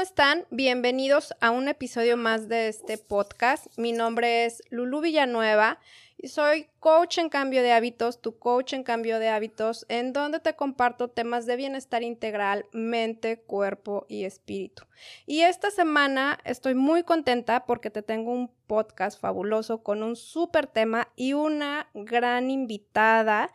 [0.00, 0.46] ¿cómo están?
[0.50, 3.66] Bienvenidos a un episodio más de este podcast.
[3.76, 5.78] Mi nombre es Lulu Villanueva
[6.16, 10.40] y soy coach en cambio de hábitos, tu coach en cambio de hábitos, en donde
[10.40, 14.84] te comparto temas de bienestar integral, mente, cuerpo y espíritu.
[15.26, 20.66] Y esta semana estoy muy contenta porque te tengo un podcast fabuloso con un súper
[20.66, 23.52] tema y una gran invitada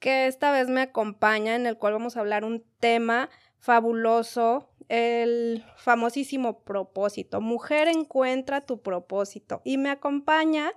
[0.00, 3.30] que esta vez me acompaña, en el cual vamos a hablar un tema
[3.64, 7.40] fabuloso, el famosísimo propósito.
[7.40, 9.60] Mujer encuentra tu propósito.
[9.64, 10.72] Y me acompaña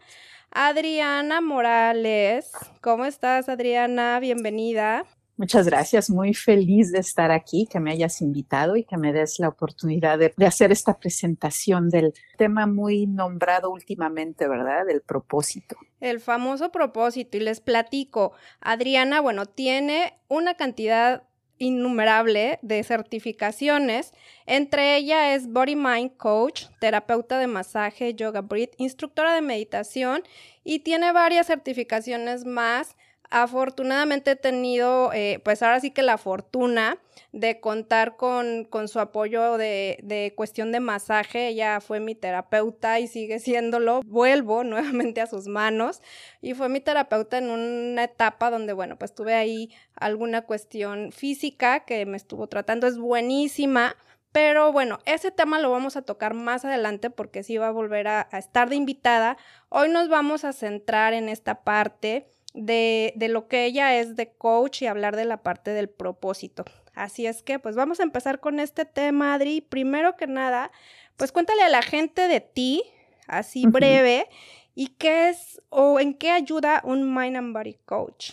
[0.51, 2.51] Adriana Morales.
[2.81, 4.19] ¿Cómo estás, Adriana?
[4.19, 5.05] Bienvenida.
[5.37, 9.37] Muchas gracias, muy feliz de estar aquí, que me hayas invitado y que me des
[9.37, 14.87] la oportunidad de, hacer esta presentación del tema muy nombrado últimamente, ¿verdad?
[14.87, 15.75] Del propósito.
[15.99, 17.37] El famoso propósito.
[17.37, 21.21] Y les platico, Adriana, bueno, tiene una cantidad
[21.59, 24.13] innumerable de certificaciones.
[24.45, 30.23] Entre ellas es Body Mind Coach, terapeuta de masaje, yoga breath, instructora de meditación
[30.63, 32.95] y tiene varias certificaciones más
[33.29, 36.97] Afortunadamente he tenido, eh, pues ahora sí que la fortuna
[37.33, 41.49] de contar con, con su apoyo de, cuestión de masaje.
[41.49, 44.01] Ella fue mi terapeuta y sigue siéndolo.
[44.05, 46.01] Vuelvo nuevamente a sus manos
[46.41, 51.81] y fue mi terapeuta en una etapa donde, bueno, pues tuve ahí alguna cuestión física
[51.81, 52.87] que me estuvo tratando.
[52.87, 53.95] Es buenísima.
[54.31, 58.07] Pero bueno, ese tema lo vamos a tocar más adelante porque sí va a volver
[58.07, 59.37] a estar de invitada.
[59.69, 64.33] Hoy nos vamos a centrar en esta parte de, de lo que ella es de
[64.33, 66.65] coach y hablar de la parte del propósito.
[66.93, 69.61] Así es que, pues vamos a empezar con este tema, Adri.
[69.61, 70.71] Primero que nada,
[71.15, 72.83] pues cuéntale a la gente de ti,
[73.27, 74.27] así breve,
[74.73, 78.31] y qué es o en qué ayuda un Mind and Body Coach.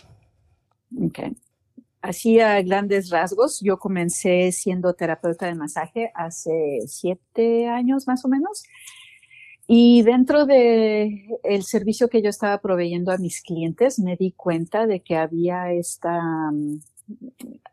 [0.99, 1.19] Ok.
[2.01, 8.27] Así a grandes rasgos, yo comencé siendo terapeuta de masaje hace siete años más o
[8.27, 8.63] menos.
[9.67, 15.01] Y dentro de servicio que yo estaba proveyendo a mis clientes, me di cuenta de
[15.01, 16.21] que había esta,
[16.51, 16.79] mm,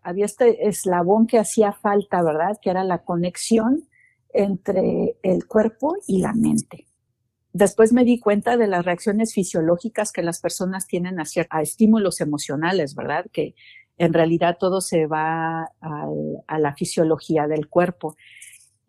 [0.02, 2.58] había este eslabón que hacía falta, ¿verdad?
[2.62, 3.84] Que era la conexión
[4.32, 6.86] entre el cuerpo y la mente.
[7.52, 12.22] Después me di cuenta de las reacciones fisiológicas que las personas tienen a, a estímulos
[12.22, 13.26] emocionales, ¿verdad?
[13.31, 13.54] Que
[13.98, 18.16] en realidad todo se va a la fisiología del cuerpo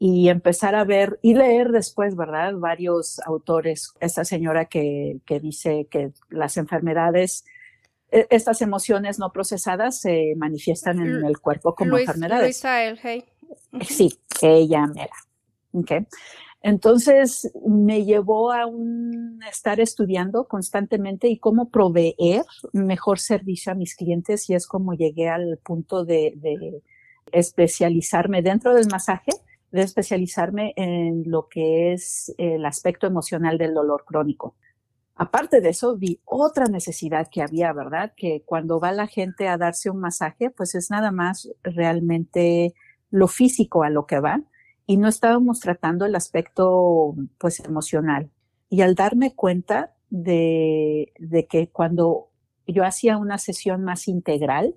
[0.06, 2.56] y empezar a ver y leer después, ¿verdad?
[2.56, 3.94] Varios autores.
[4.02, 7.46] Esta señora que, que dice que las enfermedades,
[8.12, 12.44] e, estas emociones no procesadas se manifiestan en el cuerpo como enfermedades.
[12.44, 13.24] Luisa hey.
[13.88, 15.16] Sí, ella mera.
[15.72, 16.06] Okay.
[16.62, 22.44] Entonces me llevó a un estar estudiando constantemente y cómo proveer
[22.74, 26.82] mejor servicio a mis clientes y es como llegué al punto de, de
[27.32, 29.32] especializarme dentro del masaje
[29.74, 34.56] de especializarme en lo que es el aspecto emocional del dolor crónico.
[35.16, 38.14] Aparte de eso, vi otra necesidad que había, ¿verdad?
[38.16, 42.76] Que cuando va la gente a darse un masaje, pues es nada más realmente
[43.10, 44.44] lo físico a lo que va
[44.86, 48.30] y no estábamos tratando el aspecto, pues, emocional.
[48.70, 52.30] Y al darme cuenta de, de que cuando
[52.68, 54.76] yo hacía una sesión más integral,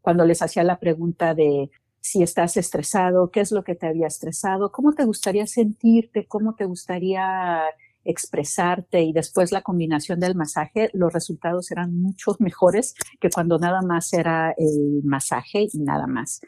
[0.00, 1.70] cuando les hacía la pregunta de
[2.02, 6.54] si estás estresado, qué es lo que te había estresado, cómo te gustaría sentirte, cómo
[6.54, 7.62] te gustaría
[8.04, 13.82] expresarte y después la combinación del masaje, los resultados eran mucho mejores que cuando nada
[13.82, 16.40] más era el masaje y nada más.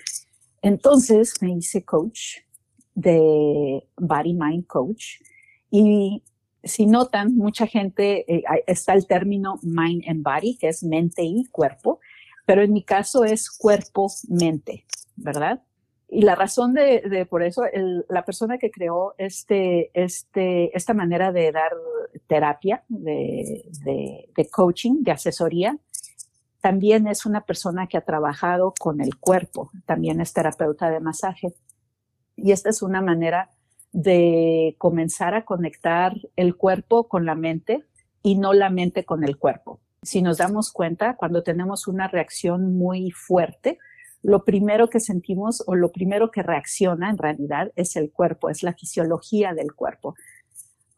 [0.61, 2.39] Entonces me hice coach
[2.97, 5.21] de Body Mind Coach
[5.71, 6.25] y
[6.65, 11.45] si notan, mucha gente, eh, está el término mind and body, que es mente y
[11.45, 12.01] cuerpo,
[12.47, 14.85] pero en mi caso es cuerpo-mente.
[15.17, 15.63] ¿Verdad?
[16.09, 17.65] Y la razón de, por eso,
[18.09, 21.73] la persona que creó este, este, esta manera de dar
[22.27, 25.77] terapia, de, de, coaching, de asesoría,
[26.61, 31.55] también es una persona que ha trabajado con el cuerpo, también es terapeuta de masaje.
[32.37, 33.51] Y esta es una manera
[33.93, 37.85] de comenzar a conectar el cuerpo con la mente
[38.23, 39.81] y no la mente con el cuerpo.
[40.03, 43.79] Si nos damos cuenta, cuando tenemos una reacción muy fuerte,
[44.25, 48.63] lo primero que sentimos o lo primero que reacciona en realidad es el cuerpo, es
[48.63, 50.15] la fisiología del cuerpo.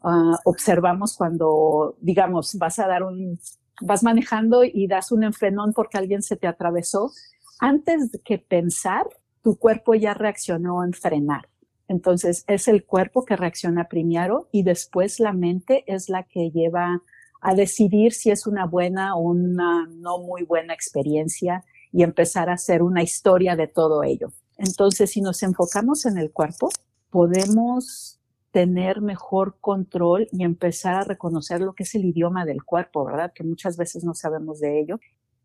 [0.04, 3.40] Ah, observamos cuando, digamos, vas a dar un,
[3.80, 7.10] vas manejando y das un enfrenón porque alguien se te atravesó.
[7.58, 9.08] Antes que pensar,
[9.42, 11.48] tu cuerpo ya reaccionó en frenar.
[11.88, 17.02] Entonces es el cuerpo que reacciona primero y después la mente es la que lleva
[17.40, 21.64] a decidir si es una buena o una no muy buena experiencia
[21.96, 24.30] y empezar a hacer una historia de todo ello.
[24.58, 26.68] Entonces, si nos enfocamos en el cuerpo,
[27.08, 28.20] podemos
[28.50, 33.32] tener mejor control y empezar a reconocer lo que es el idioma del cuerpo, ¿verdad?
[33.34, 35.00] Que muchas veces no sabemos de ello.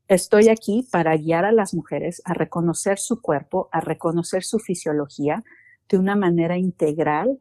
[0.09, 5.45] Estoy aquí para guiar a las mujeres a reconocer su cuerpo, a reconocer su fisiología
[5.87, 7.39] de una manera integral,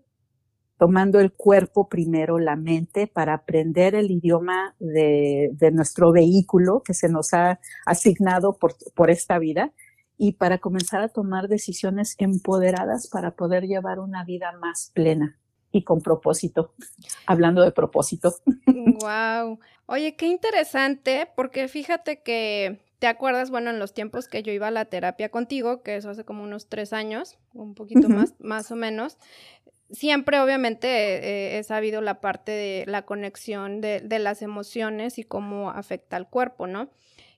[0.81, 7.11] tomando el cuerpo primero, la mente, para aprender el idioma de, nuestro vehículo que se
[7.11, 9.75] nos ha asignado por, por esta vida
[10.17, 15.38] y para comenzar a tomar decisiones empoderadas para poder llevar una vida más plena
[15.71, 16.73] y con propósito,
[17.27, 18.35] hablando de propósito.
[18.67, 19.59] Wow.
[19.85, 24.69] Oye, qué interesante, porque fíjate que te acuerdas, bueno, en los tiempos que yo iba
[24.69, 28.71] a la terapia contigo, que eso hace como unos tres años, un poquito más, más
[28.71, 29.19] o menos,
[29.92, 35.25] siempre obviamente eh, he sabido la parte de la conexión de, de, las emociones y
[35.25, 36.90] cómo afecta al cuerpo, ¿no?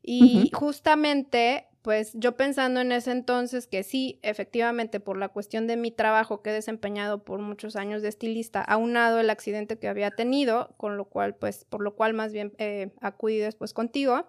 [0.03, 5.77] Y justamente pues yo pensando en ese entonces que sí, efectivamente, por la cuestión de
[5.77, 10.13] mi trabajo que he desempeñado por muchos años de estilista, aunado el accidente que había
[10.13, 14.29] tenido, con lo cual, pues, por lo cual más bien eh, acudí después contigo.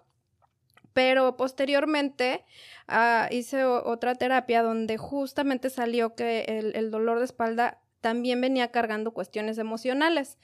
[0.94, 2.44] Pero posteriormente
[2.88, 8.70] ah, hice otra terapia donde justamente salió que el, el dolor de espalda también venía
[8.70, 10.38] cargando cuestiones emocionales.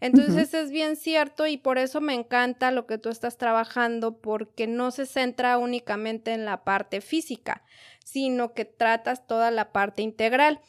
[0.00, 4.66] Entonces es bien cierto y por eso me encanta lo que tú estás trabajando porque
[4.66, 7.64] no se centra únicamente en la parte física,
[8.04, 10.60] sino que tratas toda la parte integral.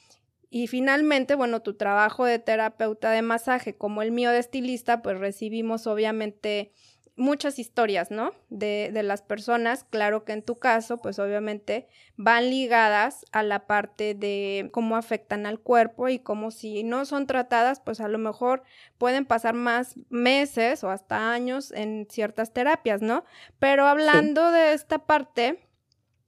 [0.49, 5.19] Y finalmente, bueno, tu trabajo de terapeuta de masaje como el mío de estilista, pues
[5.19, 6.71] recibimos obviamente
[7.17, 8.31] muchas historias, ¿no?
[8.49, 13.67] De, de, las personas, claro que en tu caso, pues obviamente van ligadas a la
[13.67, 18.19] parte de cómo afectan al cuerpo y cómo si no son tratadas, pues a lo
[18.19, 18.63] mejor
[18.97, 23.25] pueden pasar más meses o hasta años en ciertas terapias, ¿no?
[23.59, 25.67] Pero hablando de esta parte,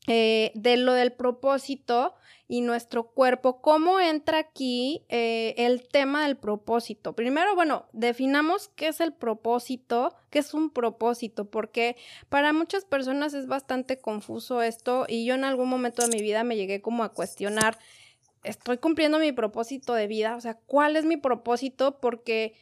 [0.08, 2.16] eh, de lo del propósito,
[2.52, 7.14] y nuestro cuerpo, ¿cómo entra aquí eh, el tema del propósito?
[7.14, 11.96] Primero, bueno, definamos qué es el propósito, qué es un propósito, porque
[12.28, 16.44] para muchas personas es bastante confuso esto y yo en algún momento de mi vida
[16.44, 17.78] me llegué como a cuestionar,
[18.44, 20.36] ¿estoy cumpliendo mi propósito de vida?
[20.36, 22.00] O sea, ¿cuál es mi propósito?
[22.00, 22.56] Porque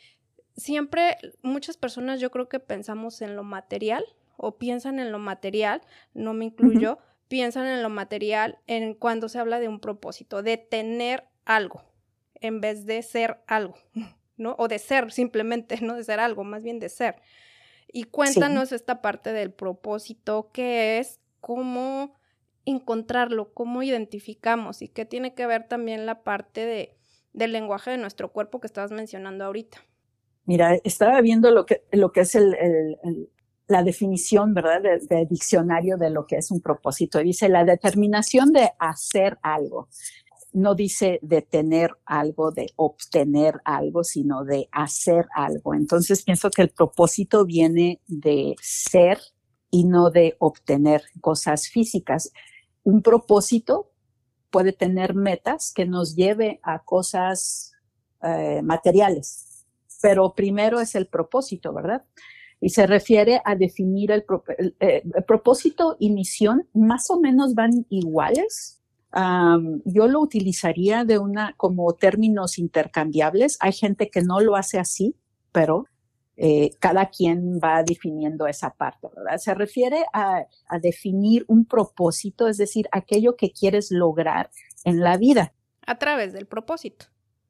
[0.57, 4.03] siempre muchas personas yo creo que pensamos en lo material
[4.35, 5.81] o piensan en lo material,
[6.13, 10.57] no me incluyo piensan en lo material en cuando se habla de un propósito, de
[10.57, 11.83] tener algo
[12.35, 13.75] en vez de ser algo,
[14.37, 14.55] ¿no?
[14.57, 17.15] O de ser simplemente, no de ser algo, más bien de ser.
[17.91, 22.15] Y cuéntanos esta parte del propósito, que es cómo
[22.65, 26.97] encontrarlo, cómo identificamos y qué tiene que ver también la parte de,
[27.31, 29.77] del lenguaje de nuestro cuerpo que estabas mencionando ahorita.
[30.43, 32.57] Mira, estaba viendo lo que, lo que es el,
[33.67, 37.19] la definición, ¿verdad?, de, diccionario de lo que es un propósito.
[37.19, 39.89] Dice la determinación de hacer algo.
[40.53, 45.73] No dice de tener algo, de obtener algo, sino de hacer algo.
[45.73, 49.19] Entonces pienso que el propósito viene de ser
[49.69, 52.31] y no de obtener cosas físicas.
[52.83, 53.91] Un propósito
[54.49, 57.73] puede tener metas que nos lleve a cosas
[58.23, 59.65] eh, materiales,
[60.01, 62.05] pero primero es el propósito, ¿verdad?
[62.59, 64.25] Y se refiere a definir el,
[64.79, 68.81] eh, propósito y misión, más o menos van iguales.
[69.85, 73.57] yo lo utilizaría de una como términos intercambiables.
[73.61, 75.15] Hay gente que no lo hace así,
[75.51, 75.85] pero
[76.35, 79.37] eh, cada quien va definiendo esa parte, ¿verdad?
[79.37, 84.51] Se refiere a, a definir un propósito, es decir, aquello que quieres lograr
[84.83, 85.53] en la vida.
[85.85, 87.07] A través del propósito.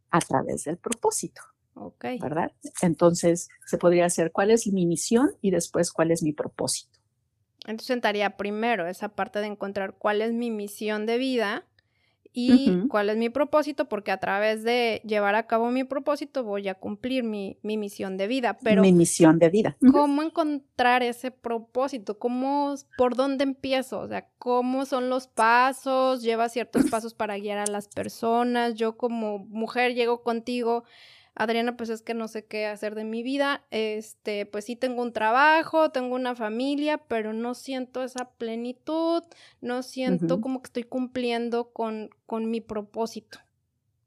[0.10, 1.42] A través del propósito.
[2.20, 2.52] ¿Verdad?
[2.82, 6.98] Entonces, se podría hacer cuál es mi misión y después cuál es mi propósito.
[7.66, 11.66] Entonces, entraría primero esa parte de encontrar cuál es mi misión de vida
[12.40, 16.68] y cuál es mi propósito, porque a través de llevar a cabo mi propósito voy
[16.68, 18.60] a cumplir mi, misión de vida.
[18.62, 19.76] Pero, mi misión de vida.
[19.92, 22.20] ¿Cómo encontrar ese propósito?
[22.20, 24.02] ¿Cómo, por dónde empiezo?
[24.02, 26.22] O sea, ¿cómo son los pasos?
[26.22, 28.76] ¿Lleva ciertos pasos para guiar a las personas?
[28.76, 30.84] Yo como mujer llego contigo
[31.40, 35.04] Adriana, pues es que no sé qué hacer de mi vida, este, pues sí tengo
[35.04, 39.24] un trabajo, tengo una familia, pero no siento esa plenitud,
[39.62, 43.38] no siento como que estoy cumpliendo con, con mi propósito.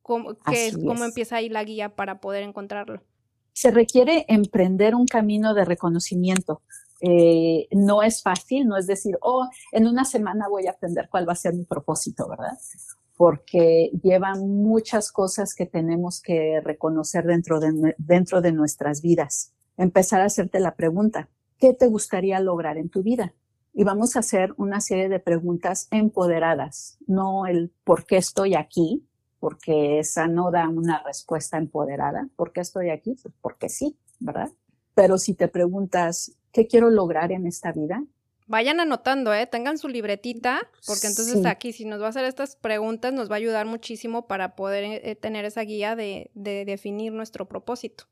[0.02, 3.00] ¿Cómo, es, ¿Cómo empieza ahí la guía para poder encontrarlo?
[3.52, 6.62] Se requiere emprender un camino de reconocimiento.
[7.00, 11.28] Eh, no es fácil, no es decir, oh, en una semana voy a aprender cuál
[11.28, 12.58] va a ser mi propósito, ¿verdad?
[13.20, 19.52] Porque llevan muchas cosas que tenemos que reconocer dentro de, dentro de nuestras vidas.
[19.76, 23.34] Empezar a hacerte la pregunta, ¿qué te gustaría lograr en tu vida?
[23.74, 29.06] Y vamos a hacer una serie de preguntas empoderadas, no el por qué estoy aquí,
[29.38, 32.26] porque esa no da una respuesta empoderada.
[32.36, 33.18] ¿Por qué estoy aquí?
[33.22, 34.48] Pues porque sí, ¿verdad?
[34.94, 38.02] Pero si te preguntas, ¿qué quiero lograr en esta vida?
[38.50, 39.46] Vayan anotando, ¿eh?
[39.46, 43.34] Tengan su libretita, porque entonces aquí, si nos va a hacer estas preguntas, nos va
[43.34, 48.06] a ayudar muchísimo para poder eh, tener esa guía de, de definir nuestro propósito.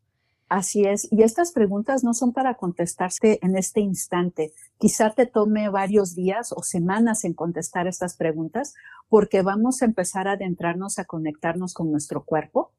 [0.48, 4.52] Así es, y estas preguntas no son para contestarse en este instante.
[4.78, 8.74] Quizá te tome varios días o semanas en contestar estas preguntas
[9.08, 12.70] porque vamos a empezar a adentrarnos a conectarnos con nuestro cuerpo,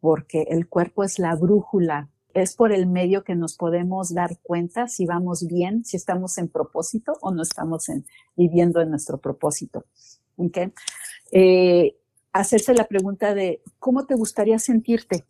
[0.00, 2.08] porque el cuerpo es la brújula,
[2.42, 6.48] es por el medio que nos podemos dar cuenta si vamos bien, si estamos en
[6.48, 7.86] propósito o no estamos
[8.36, 9.84] viviendo en nuestro propósito.
[10.36, 10.72] ¿Okay?
[11.32, 11.96] Eh,
[12.32, 15.24] hacerse la pregunta de cómo te gustaría sentirte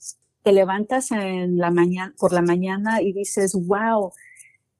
[0.47, 4.13] te levantas en la mañana, por la mañana y dices, wow,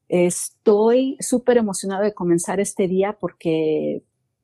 [0.07, 4.01] estoy súper emocionado de comenzar este día porque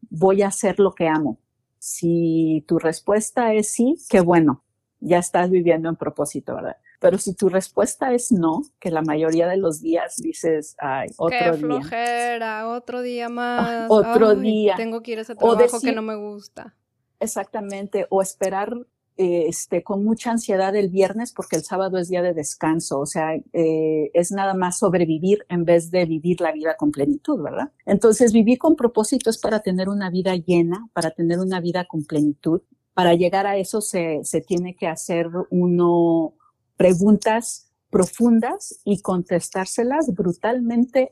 [0.10, 1.40] voy a hacer lo que amo.
[1.80, 4.66] Si tu respuesta es sí, qué bueno,
[5.00, 6.76] ya estás viviendo en propósito, ¿verdad?
[7.04, 11.38] Pero si tu respuesta es no, que la mayoría de los días dices, ay, otro
[11.38, 11.54] Qué día.
[11.54, 13.88] flojera, otro día más.
[13.92, 14.76] otro día.
[14.78, 16.74] Tengo que ir a ese trabajo que no me gusta.
[17.20, 18.74] Exactamente, o esperar
[19.18, 23.36] este, con mucha ansiedad el viernes porque el sábado es día de descanso, o sea,
[23.52, 27.70] eh, es nada más sobrevivir en vez de vivir la vida con plenitud, ¿verdad?
[27.86, 32.06] Entonces, vivir con propósito es para tener una vida llena, para tener una vida con
[32.06, 32.62] plenitud.
[32.94, 36.36] Para llegar a eso se, se tiene que hacer uno
[36.78, 41.10] preguntas profundas y contestárselas brutalmente,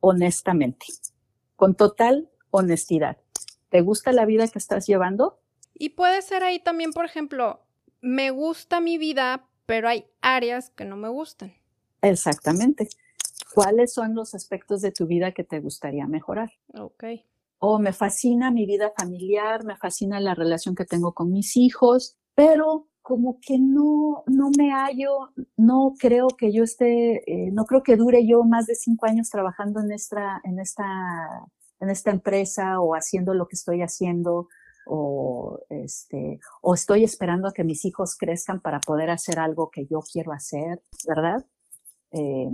[0.00, 0.86] honestamente,
[1.56, 3.16] con total honestidad.
[3.70, 5.40] ¿Te gusta la vida que estás llevando?
[5.74, 7.60] Y puede ser ahí también, por ejemplo,
[8.00, 11.54] me gusta mi vida, pero hay áreas que no me gustan.
[12.02, 12.88] Exactamente.
[13.54, 16.52] ¿Cuáles son los aspectos de tu vida que te gustaría mejorar?
[16.74, 17.04] Ok.
[17.58, 22.16] O me fascina mi vida familiar, me fascina la relación que tengo con mis hijos,
[22.34, 27.82] pero como que no, no me hallo, no creo que yo esté, eh, no creo
[27.82, 30.84] que dure yo más de cinco años trabajando en esta, en esta,
[31.80, 34.48] en esta empresa o haciendo lo que estoy haciendo
[34.86, 39.86] o, este, o estoy esperando a que mis hijos crezcan para poder hacer algo que
[39.86, 41.46] yo quiero hacer, ¿verdad?
[42.10, 42.50] Eh,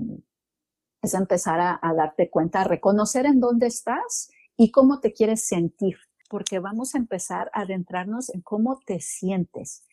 [1.02, 5.48] es empezar a, a, darte cuenta, a reconocer en dónde estás y cómo te quieres
[5.48, 5.96] sentir,
[6.30, 9.84] porque vamos a empezar a adentrarnos en cómo te sientes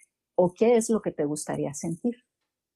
[0.43, 2.25] o qué es lo que te gustaría sentir.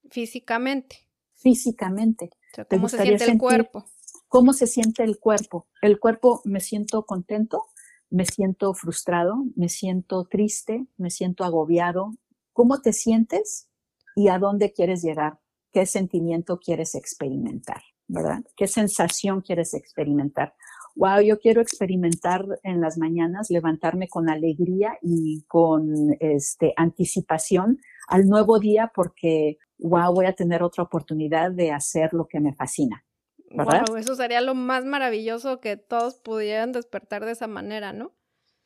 [0.08, 1.08] Físicamente.
[1.34, 2.30] Físicamente.
[2.52, 3.84] O sea, ¿Cómo se siente el cuerpo?
[4.28, 5.66] ¿Cómo se siente el cuerpo?
[5.82, 7.64] El cuerpo, me siento contento,
[8.08, 12.12] me siento frustrado, me siento triste, me siento agobiado.
[12.52, 13.68] ¿Cómo te sientes
[14.14, 15.40] y a dónde quieres llegar?
[15.72, 17.82] ¿Qué sentimiento quieres experimentar?
[18.06, 18.44] ¿Verdad?
[18.56, 20.54] ¿Qué sensación quieres experimentar?
[20.96, 28.26] Wow, yo quiero experimentar en las mañanas, levantarme con alegría y con este, anticipación al
[28.26, 33.04] nuevo día porque, wow, voy a tener otra oportunidad de hacer lo que me fascina.
[33.50, 38.12] Wow, eso sería lo más maravilloso que todos pudieran despertar de esa manera, ¿no?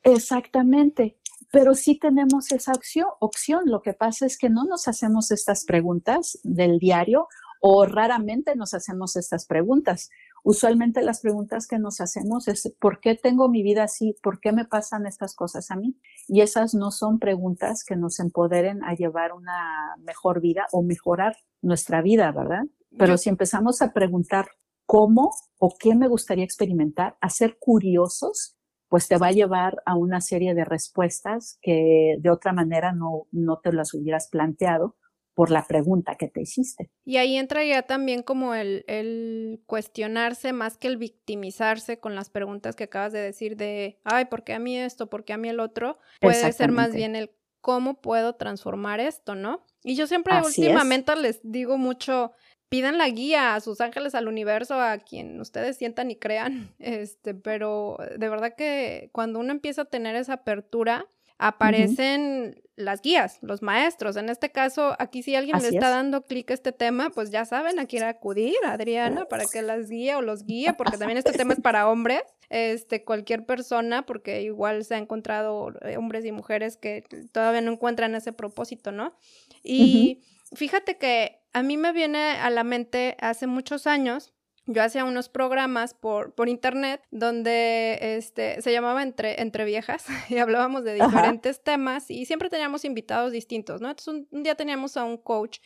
[0.04, 1.18] Exactamente,
[1.52, 3.62] pero sí tenemos esa opción, opción.
[3.66, 7.26] Lo que pasa es que no nos hacemos estas preguntas del diario
[7.60, 10.10] o raramente nos hacemos estas preguntas.
[10.42, 14.16] Usualmente las preguntas que nos hacemos es ¿por qué tengo mi vida así?
[14.22, 15.96] ¿Por qué me pasan estas cosas a mí?
[16.28, 21.36] Y esas no son preguntas que nos empoderen a llevar una mejor vida o mejorar
[21.62, 22.64] nuestra vida, ¿verdad?
[22.98, 24.48] Pero si empezamos a preguntar
[24.86, 28.56] cómo o qué me gustaría experimentar, a ser curiosos,
[28.88, 33.28] pues te va a llevar a una serie de respuestas que de otra manera no,
[33.30, 34.96] no te las hubieras planteado
[35.34, 36.90] por la pregunta que te hiciste.
[37.04, 42.76] Y ahí entraría también como el, el, cuestionarse más que el victimizarse con las preguntas
[42.76, 45.08] que acabas de decir de, ay, ¿por qué a mí esto?
[45.08, 45.98] ¿Por qué a mí el otro?
[46.20, 49.64] Puede ser más bien el cómo puedo transformar esto, ¿no?
[49.82, 51.18] Y yo siempre Así últimamente es.
[51.18, 52.32] les digo mucho,
[52.68, 56.74] pidan la guía a sus ángeles, al universo, a quien ustedes sientan y crean.
[56.78, 61.06] Este, pero de verdad que cuando uno empieza a tener esa apertura,
[61.38, 62.62] aparecen uh -huh.
[62.80, 64.16] Las guías, los maestros.
[64.16, 65.94] En este caso, aquí si alguien Así le está es.
[65.94, 69.88] dando clic a este tema, pues ya saben a quién acudir, Adriana, para que las
[69.88, 74.42] guíe o los guíe, porque también este tema es para hombres, este, cualquier persona, porque
[74.42, 79.14] igual se ha encontrado eh, hombres y mujeres que todavía no encuentran ese propósito, ¿no?
[79.62, 80.56] Y uh -huh.
[80.56, 84.32] fíjate que a mí me viene a la mente hace muchos años,
[84.72, 90.38] yo hacía unos programas por, por internet donde este, se llamaba Entre, Entre Viejas y
[90.38, 91.64] hablábamos de diferentes Ajá.
[91.64, 93.90] temas y siempre teníamos invitados distintos, ¿no?
[93.90, 95.58] Entonces un, un, día teníamos a un coach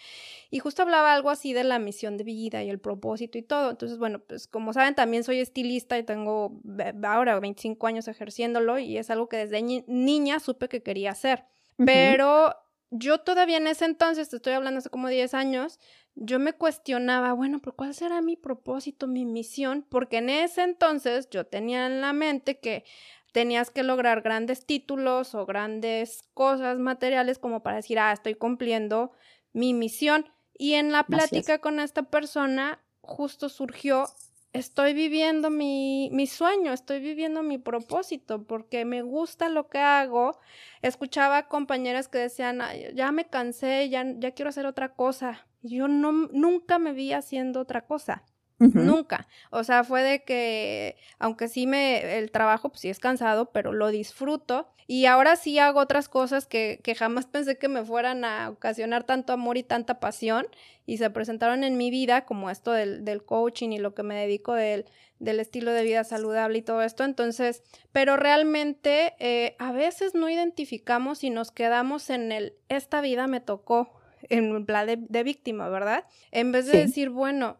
[0.51, 3.71] y justo hablaba algo así de la misión de vida y el propósito y todo.
[3.71, 6.61] Entonces, bueno, pues como saben, también soy estilista y tengo
[7.03, 11.45] ahora 25 años ejerciéndolo y es algo que desde niña supe que quería hacer.
[11.77, 12.55] pero
[12.97, 15.81] yo todavía en ese entonces, te estoy hablando hace como 10 años,
[16.15, 19.85] yo me cuestionaba, bueno, pero ¿cuál será mi propósito, mi misión?
[19.89, 22.85] Porque en ese entonces yo tenía en la mente que
[23.33, 29.11] tenías que lograr grandes títulos o grandes cosas materiales como para decir, ah, estoy cumpliendo
[29.53, 30.31] mi misión.
[30.57, 34.07] Y en la plática con esta persona justo surgió,
[34.55, 40.39] estoy viviendo mi, mi, sueño, estoy viviendo mi propósito, porque me gusta lo que hago.
[40.81, 42.61] Escuchaba compañeras que decían,
[42.95, 45.47] ya me cansé, ya, ya quiero hacer otra cosa.
[45.63, 48.25] Yo no, nunca me vi haciendo otra cosa.
[48.59, 49.27] Nunca.
[49.51, 53.73] O sea, fue de que, aunque sí me, el trabajo, pues sí es cansado, pero
[53.73, 54.69] lo disfruto.
[54.87, 59.05] Y ahora sí hago otras cosas que, que jamás pensé que me fueran a ocasionar
[59.05, 60.47] tanto amor y tanta pasión.
[60.87, 64.15] Y se presentaron en mi vida, como esto del, del coaching y lo que me
[64.15, 64.85] dedico del,
[65.19, 67.05] del estilo de vida saludable y todo esto.
[67.05, 73.27] Entonces, pero realmente eh, a veces no identificamos y nos quedamos en el, esta vida
[73.27, 73.91] me tocó
[74.29, 76.05] en plan de, de víctima, ¿verdad?
[76.31, 77.59] En vez de decir, bueno,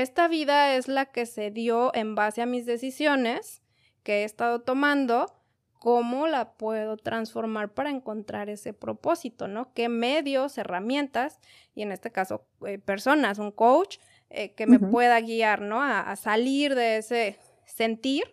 [0.00, 3.60] esta vida es la que se dio en base a mis decisiones
[4.02, 5.26] que he estado tomando,
[5.78, 9.74] ¿cómo la puedo transformar para encontrar ese propósito, ¿no?
[9.74, 11.40] ¿Qué medios, herramientas,
[11.74, 13.98] y en este caso eh, personas, un coach,
[14.30, 15.82] eh, que me pueda guiar, ¿no?
[15.82, 18.24] A, salir de ese sentir,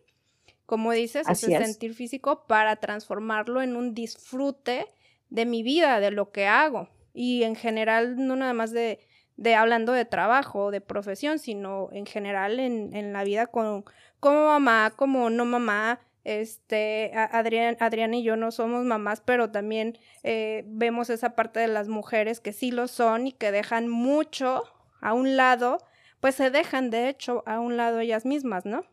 [0.66, 4.88] como dices, ese sentir físico, para transformarlo en un disfrute
[5.30, 6.88] de mi vida, de lo que hago.
[7.13, 9.01] Y en general, no nada más de
[9.39, 13.86] de hablando de trabajo, de profesión, sino en general en, en la vida con,
[14.19, 16.00] como mamá, como no mamá.
[16.25, 21.69] Este, Adrián, Adrián y yo no somos mamás, pero también eh, vemos esa parte de
[21.69, 24.63] las mujeres que sí lo son y que dejan mucho
[25.00, 25.79] a un lado,
[26.19, 28.84] pues se dejan de hecho a un lado ellas mismas, ¿no?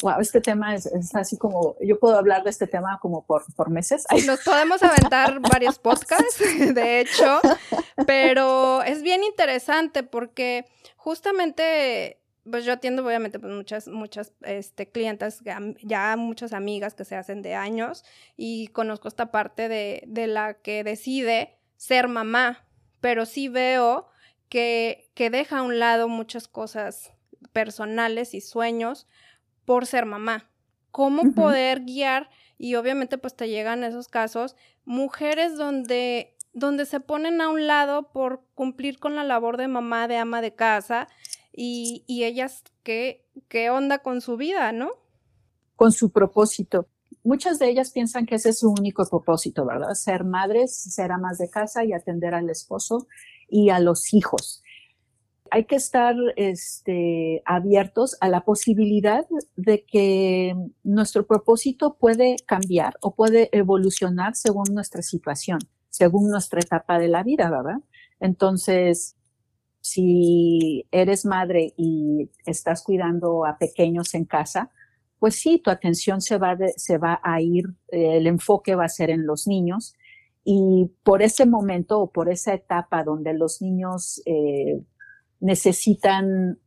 [0.00, 3.70] Wow, este tema es, así como, yo puedo hablar de este tema como por, por
[3.70, 4.06] meses.
[4.26, 6.38] Nos podemos aventar varios podcasts,
[6.74, 7.40] de hecho,
[8.06, 10.64] pero es bien interesante porque
[10.96, 15.42] justamente, pues yo atiendo obviamente pues muchas, muchas este, clientas,
[15.82, 18.04] ya muchas amigas que se hacen de años
[18.36, 22.64] y conozco esta parte de, de la que decide ser mamá,
[23.00, 24.08] pero sí veo
[24.48, 27.12] que, que deja a un lado muchas cosas
[27.52, 29.06] personales y sueños
[29.64, 30.48] por ser mamá.
[30.90, 32.28] ¿Cómo poder guiar?
[32.58, 38.12] Y obviamente pues te llegan esos casos, mujeres donde, donde se ponen a un lado
[38.12, 41.08] por cumplir con la labor de mamá, de ama de casa,
[41.52, 44.90] y, y ellas, ¿qué, ¿qué onda con su vida, no?
[45.76, 46.88] Con su propósito.
[47.24, 49.94] Muchas de ellas piensan que ese es su único propósito, ¿verdad?
[49.94, 53.06] Ser madres, ser amas de casa y atender al esposo
[53.48, 54.61] y a los hijos
[55.54, 63.14] hay que estar este, abiertos a la posibilidad de que nuestro propósito puede cambiar o
[63.14, 65.58] puede evolucionar según nuestra situación,
[65.90, 67.80] según nuestra etapa de la vida, ¿verdad?
[68.18, 69.14] Entonces,
[69.82, 74.70] si eres madre y estás cuidando a pequeños en casa,
[75.18, 79.46] pues sí, tu atención se va, a ir, el enfoque va a ser en los
[79.46, 79.94] niños
[80.44, 84.80] y por ese momento o por esa etapa donde los niños eh,
[85.42, 86.58] necesitan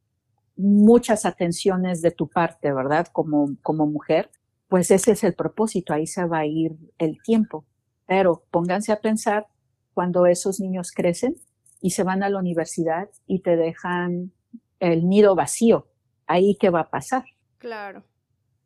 [0.58, 3.08] muchas atenciones de tu parte, ¿verdad?
[3.08, 4.30] Como, como mujer,
[4.68, 7.66] pues ese es el propósito, ahí se va a ir el tiempo.
[8.06, 9.48] Pero pónganse a pensar
[9.94, 11.38] cuando esos niños crecen
[11.82, 14.32] y se van a la universidad y te dejan
[14.80, 15.88] el nido vacío,
[16.28, 17.24] ahí qué va a pasar.
[17.58, 18.04] Claro.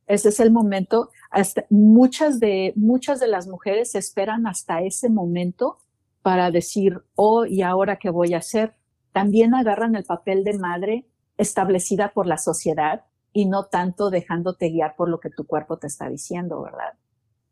[0.07, 5.77] Ese es el momento, hasta muchas de, muchas de las mujeres esperan hasta ese momento
[6.23, 8.73] para decir, oh, ¿y ahora qué voy a hacer?
[9.19, 11.05] También agarran el papel de madre
[11.37, 13.03] establecida por la sociedad
[13.33, 16.93] y no tanto dejándote guiar por lo que tu cuerpo te está diciendo, ¿verdad?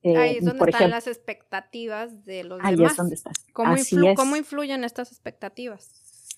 [0.02, 2.92] Eh, ahí es donde están las expectativas de los ahí demás.
[2.92, 3.32] Es donde está.
[3.52, 3.76] ¿Cómo,
[4.16, 5.92] ¿Cómo influyen estas expectativas?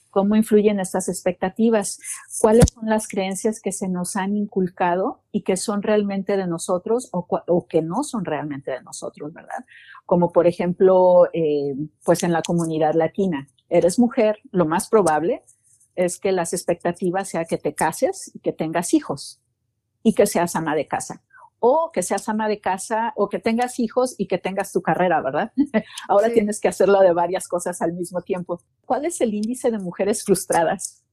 [0.10, 2.00] ¿Cómo influyen estas expectativas?
[2.42, 7.10] ¿Cuáles son las creencias que se nos han inculcado y que son realmente de nosotros
[7.12, 9.64] o, o que no son realmente de nosotros, verdad?
[10.08, 15.44] Como por ejemplo, eh, pues en la comunidad latina, eres mujer, lo más probable
[15.96, 19.42] es que las expectativas sea que te cases y que tengas hijos
[20.04, 21.24] y que seas ama de casa.
[21.62, 25.22] O que seas ama de casa o que tengas hijos y que tengas tu carrera,
[25.22, 25.52] ¿verdad?
[26.08, 28.62] Ahora tienes que hacerlo de varias cosas al mismo tiempo.
[28.86, 31.04] ¿Cuál es el índice de mujeres frustradas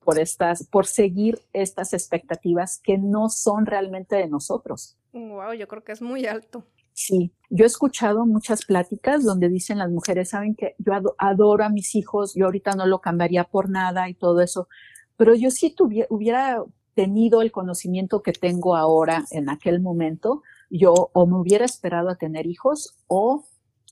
[0.00, 4.98] por estas, por seguir estas expectativas que no son realmente de nosotros?
[5.14, 6.64] Wow, yo creo que es muy alto.
[6.94, 11.68] Sí, yo he escuchado muchas pláticas donde dicen las mujeres, saben que yo adoro a
[11.68, 14.68] mis hijos, yo ahorita no lo cambiaría por nada y todo eso,
[15.16, 16.62] pero yo si tuviera, hubiera
[16.94, 22.16] tenido el conocimiento que tengo ahora en aquel momento, yo o me hubiera esperado a
[22.16, 23.44] tener hijos o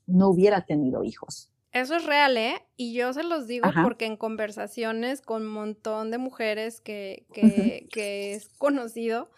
[0.07, 1.51] no hubiera tenido hijos.
[1.73, 2.63] Eso es real, ¿eh?
[2.77, 7.89] Y yo se los digo porque en conversaciones con un montón de mujeres que, que,
[7.91, 9.31] que es conocido,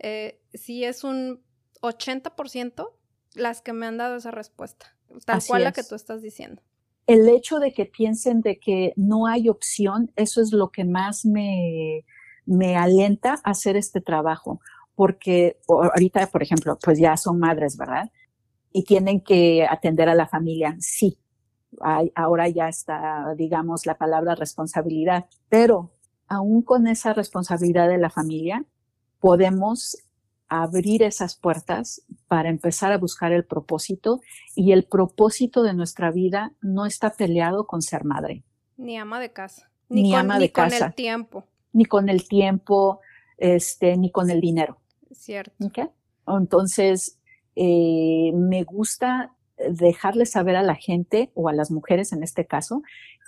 [0.00, 1.40] eh, sí es un
[1.82, 2.88] 80%
[3.34, 6.62] las que me han dado esa respuesta, tal cual la que tú estás diciendo.
[7.06, 11.24] El hecho de que piensen de que no hay opción, eso es lo que más
[11.24, 12.04] me,
[12.46, 14.60] me alienta a hacer este trabajo,
[14.94, 18.10] porque ahorita, por ejemplo, pues ya son madres, ¿verdad?
[18.72, 21.18] Y tienen que atender a la familia, sí,
[22.14, 25.92] ahora ya está, digamos, la palabra responsabilidad, pero
[26.28, 28.64] aún con esa responsabilidad de la familia,
[29.20, 29.96] podemos
[30.60, 34.20] abrir esas puertas para empezar a buscar el propósito
[34.54, 38.44] y el propósito de nuestra vida no está peleado con ser madre.
[38.76, 39.70] Ni ama de casa.
[39.88, 41.44] Ni, con, ama de con el tiempo.
[41.72, 43.00] Ni con el tiempo,
[43.38, 44.76] este, ni con el dinero.
[45.12, 45.54] Cierto.
[46.26, 47.18] Entonces,
[47.56, 52.82] eh, me gusta dejarle saber a la gente o a las mujeres en este caso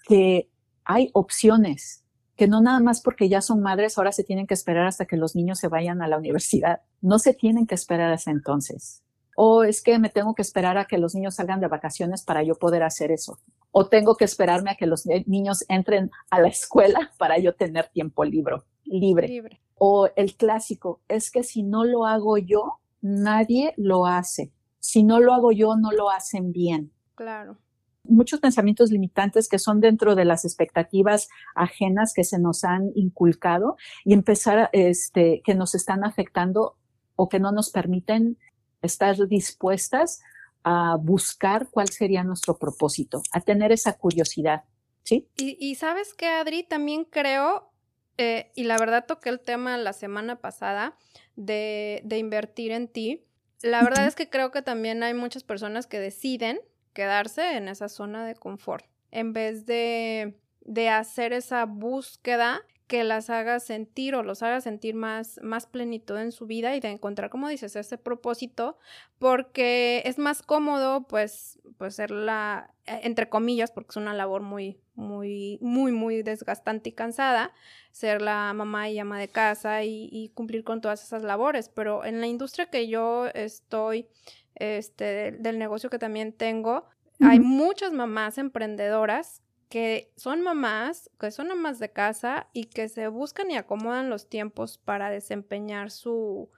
[0.06, 0.50] que
[0.84, 2.03] hay opciones,
[2.36, 5.16] que no nada más porque ya son madres ahora se tienen que esperar hasta que
[5.16, 9.02] los niños se vayan a la universidad, no se tienen que esperar hasta entonces.
[9.36, 12.44] O es que me tengo que esperar a que los niños salgan de vacaciones para
[12.44, 13.40] yo poder hacer eso.
[13.72, 17.88] O tengo que esperarme a que los niños entren a la escuela para yo tener
[17.88, 18.58] tiempo libre.
[18.84, 19.60] libre.
[19.76, 24.52] O el clásico, es que si no lo hago yo, nadie lo hace
[24.84, 26.92] si no lo hago yo, no lo hacen bien.
[27.14, 27.56] Claro.
[28.04, 33.76] Muchos pensamientos limitantes que son dentro de las expectativas ajenas que se nos han inculcado
[34.04, 36.76] y empezar, este, que nos están afectando
[37.16, 38.38] o que no nos permiten
[38.82, 40.20] estar dispuestas
[40.64, 44.64] a buscar cuál sería nuestro propósito, a tener esa curiosidad.
[45.02, 45.28] ¿Sí?
[45.36, 47.70] Y, sabes que, Adri, también creo,
[48.16, 50.96] eh, y la verdad toqué el tema la semana pasada
[51.36, 53.26] de, de invertir en ti,
[53.64, 56.60] la verdad es que creo que también hay muchas personas que deciden
[56.94, 63.30] quedarse en esa zona de confort en vez de, de hacer esa búsqueda que las
[63.30, 67.30] haga sentir o los haga sentir más, más plenitud en su vida y de encontrar,
[67.30, 68.76] como dices, ese propósito,
[69.18, 74.42] porque es más cómodo, pues, pues ser la, eh, entre comillas, porque es una labor
[74.42, 77.52] muy, muy, muy, muy desgastante y cansada,
[77.90, 82.20] ser la mamá y ama de casa y, cumplir con todas esas labores, pero en
[82.20, 84.08] la industria que yo estoy,
[84.54, 86.86] este, del negocio que también tengo,
[87.20, 93.08] hay muchas mamás emprendedoras que son mamás, que son amas de casa y que se
[93.08, 96.50] buscan y acomodan los tiempos para desempeñar su,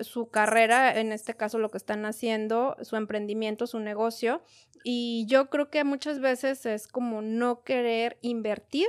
[0.00, 4.42] su carrera, en este caso lo que están haciendo, su emprendimiento, su negocio.
[4.82, 8.88] Y yo creo que muchas veces es como no querer invertir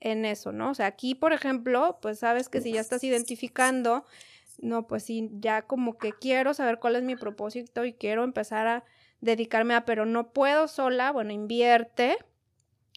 [0.00, 0.70] en eso, ¿no?
[0.70, 4.04] O sea, aquí, por ejemplo, pues sabes que si ya estás identificando,
[4.58, 8.66] no, pues sí, ya como que quiero saber cuál es mi propósito y quiero empezar
[8.66, 8.84] a
[9.20, 12.18] dedicarme a, pero no puedo sola, bueno, invierte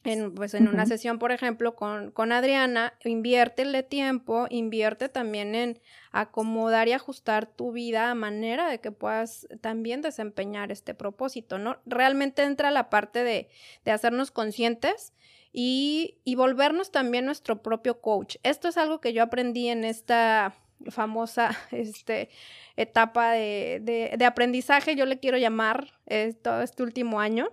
[0.04, 5.80] en, pues en una sesión, por ejemplo, con, con Adriana, inviértele tiempo, invierte también en
[6.12, 11.78] acomodar y ajustar tu vida a manera de que puedas también desempeñar este propósito, ¿no?
[11.86, 13.50] Realmente entra la parte de,
[13.86, 15.13] de hacernos conscientes
[15.54, 18.38] y, y, volvernos también nuestro propio coach.
[18.41, 20.56] Esto es algo que yo aprendí en esta
[20.89, 22.30] famosa este,
[22.76, 27.50] etapa de, de, aprendizaje, yo le quiero llamar eh, todo este último año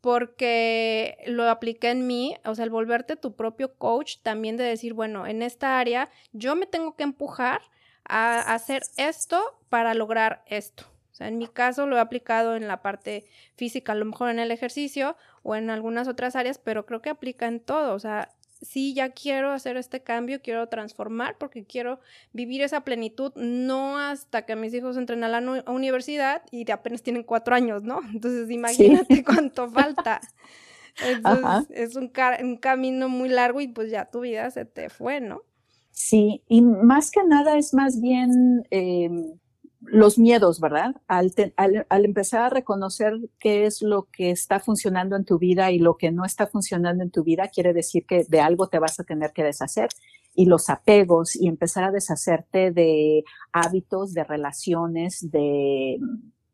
[0.00, 4.92] porque lo apliqué en mí, o sea, el volverte tu propio coach, también de decir,
[4.92, 7.62] bueno, en esta área yo me tengo que empujar
[8.04, 10.84] a hacer esto para lograr esto.
[11.14, 13.24] O sea, en mi caso lo he aplicado en la parte
[13.54, 17.08] física, a lo mejor en el ejercicio o en algunas otras áreas, pero creo que
[17.08, 17.94] aplica en todo.
[17.94, 18.30] O sea,
[18.64, 22.00] sí, ya quiero hacer este cambio, quiero transformar porque quiero
[22.32, 27.02] vivir esa plenitud, no hasta que mis hijos entren a la universidad y de apenas
[27.02, 28.00] tienen cuatro años, ¿no?
[28.12, 30.20] Entonces imagínate cuánto falta.
[31.04, 35.20] Entonces es un, un, camino muy largo y pues ya tu vida se te fue,
[35.20, 35.42] ¿no?
[35.90, 39.38] Sí, y más que nada es más bien em,
[39.86, 40.96] los miedos, ¿verdad?
[41.08, 45.78] Al, al, empezar a reconocer qué es lo que está funcionando en tu vida y
[45.78, 48.98] lo que no está funcionando en tu vida, quiere decir que de algo te vas
[49.00, 49.88] a tener que deshacer.
[50.34, 56.00] Y los apegos y empezar a deshacerte de hábitos, de relaciones, de,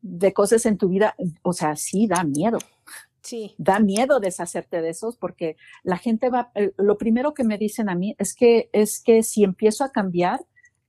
[0.01, 2.59] de cosas en tu vida, o sea, sí da miedo.
[3.23, 3.55] Sí.
[3.57, 7.89] Da miedo deshacerte de esos porque la gente va, eh, lo primero que me dicen
[7.89, 10.41] a mí es que, es que si empiezo a cambiar,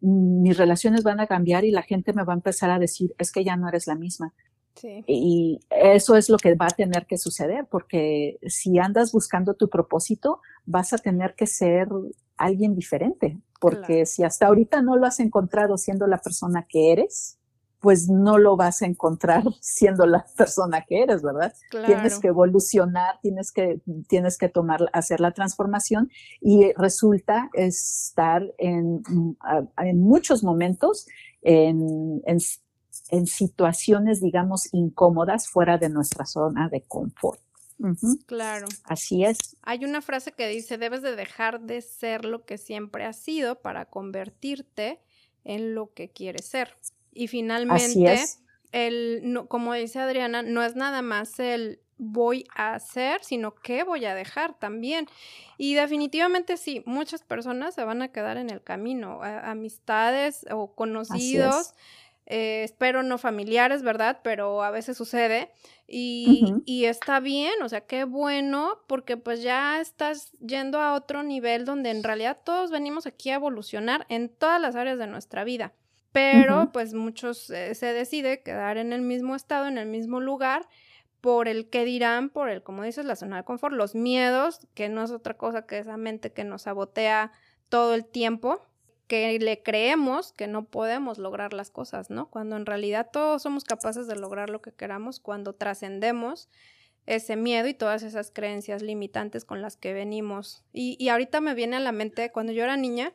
[0.03, 3.33] mis relaciones van a cambiar y la gente me va a empezar a decir, es
[3.33, 4.35] que ya no eres la misma.
[4.75, 5.05] Sí.
[5.07, 9.69] Y eso es lo que va a tener que suceder, porque si andas buscando tu
[9.69, 11.89] propósito, vas a tener que ser
[12.37, 17.39] alguien diferente, porque si hasta ahorita no lo has encontrado siendo la persona que eres,
[17.83, 21.53] pues no lo vas a encontrar siendo la persona que eres, ¿verdad?
[21.71, 29.03] Tienes que evolucionar, tienes que, tienes que tomar, hacer la transformación y resulta estar en,
[29.79, 31.07] en muchos momentos
[31.43, 32.39] en, en,
[33.11, 37.41] en situaciones, digamos, incómodas fuera de nuestra zona de confort.
[38.27, 38.69] Claro.
[38.85, 39.57] Así es.
[39.63, 43.61] Hay una frase que dice, debes de dejar de ser lo que siempre has sido
[43.61, 45.01] para convertirte
[45.43, 46.77] en lo que quieres ser.
[47.13, 48.25] Y finalmente,
[48.73, 53.85] el, no, como dice Adriana, no es nada más el voy a hacer, sino qué
[53.85, 55.07] voy a dejar también.
[55.57, 61.75] Y definitivamente sí, muchas personas se van a quedar en el camino, amistades o conocidos.
[62.27, 64.21] Eh, espero no familiares, ¿verdad?
[64.23, 65.51] Pero a veces sucede
[65.89, 71.25] y, y, está bien, o sea, qué bueno, porque pues ya estás yendo a otro
[71.25, 75.43] nivel donde en realidad todos venimos aquí a evolucionar en todas las áreas de nuestra
[75.43, 75.73] vida
[76.13, 80.69] pero pues muchos eh, se decide quedar en el mismo estado, en el mismo lugar,
[81.21, 84.89] por el que dirán, por el, como dices, la zona de confort, los miedos, que
[84.89, 87.33] no es otra cosa que esa mente que nos sabotea
[87.69, 88.61] todo el tiempo,
[89.07, 92.29] que le creemos que no podemos lograr las cosas, ¿no?
[92.29, 96.49] Cuando en realidad todos somos capaces de lograr lo que queramos, cuando trascendemos
[97.07, 100.65] ese miedo y todas esas creencias limitantes con las que venimos.
[100.73, 103.13] Y, y ahorita me viene a la mente, cuando yo era niña,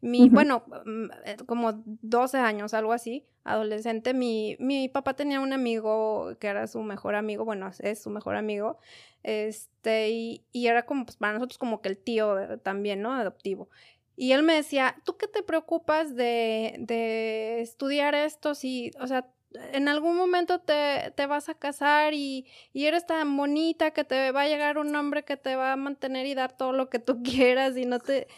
[0.00, 6.36] mi, bueno, mm, como 12 años, algo así, adolescente, mi, mi papá tenía un amigo
[6.38, 8.78] que era su mejor amigo, bueno, es su mejor amigo,
[9.22, 13.12] este, y, y era como, pues para nosotros como que el tío también, ¿no?
[13.12, 13.68] Adoptivo.
[14.16, 18.54] Y él me decía, ¿tú qué te preocupas de, de estudiar esto?
[18.54, 19.30] Si, o sea,
[19.72, 24.30] en algún momento te, te vas a casar y, y, eres tan bonita que te
[24.32, 26.98] va a llegar un hombre que te va a mantener y dar todo lo que
[26.98, 28.28] tú quieras y no te...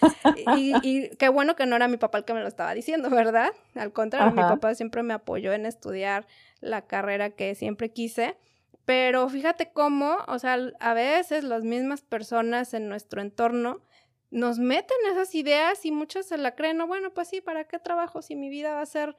[0.56, 3.10] Y, y qué bueno que no era mi papá el que me lo estaba diciendo,
[3.10, 3.52] ¿verdad?
[3.74, 6.26] Al contrario, mi papá siempre me apoyó en estudiar
[6.60, 8.36] la carrera que siempre quise.
[8.84, 13.82] Pero fíjate cómo, o sea, a veces las mismas personas en nuestro entorno
[14.30, 17.78] nos meten esas ideas y muchas se la creen, no, bueno, pues sí, ¿para qué
[17.78, 19.16] trabajo si mi vida va a ser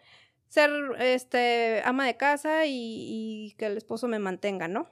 [0.49, 4.88] ser este ama de casa y, que el esposo me mantenga, ¿no?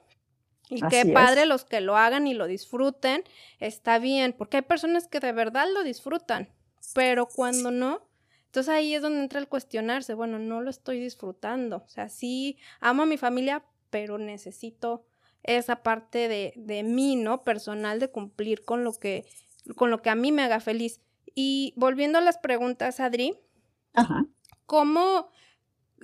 [0.70, 3.24] Y qué padre los que lo hagan y lo disfruten,
[3.60, 6.50] está bien, porque hay personas que de verdad lo disfrutan,
[6.94, 8.02] pero cuando no,
[8.46, 12.58] entonces ahí es donde entra el cuestionarse, bueno, no lo estoy disfrutando, o sea, sí
[12.82, 15.06] amo a mi familia, pero necesito
[15.44, 17.44] esa parte de, de mí, ¿no?
[17.44, 19.26] Personal de cumplir con lo que,
[19.76, 21.00] con lo que a mí me haga feliz.
[21.34, 23.40] Y volviendo a las preguntas, Adri,
[23.94, 24.26] Ajá.
[24.66, 25.30] ¿cómo,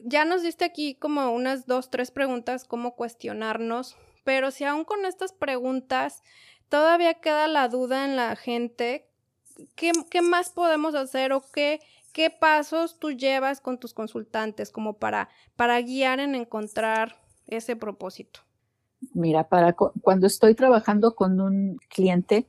[0.04, 5.06] ya nos diste aquí como unas dos, tres preguntas, cómo cuestionarnos, pero si aún con
[5.06, 6.24] estas preguntas
[6.70, 9.10] todavía queda la duda en la gente,
[9.76, 11.80] ¿qué, qué más podemos hacer o qué,
[12.14, 18.42] qué pasos tú llevas con tus consultantes como para, para guiar en encontrar ese propósito?
[19.14, 22.48] Mira, para cuando estoy trabajando con un cliente,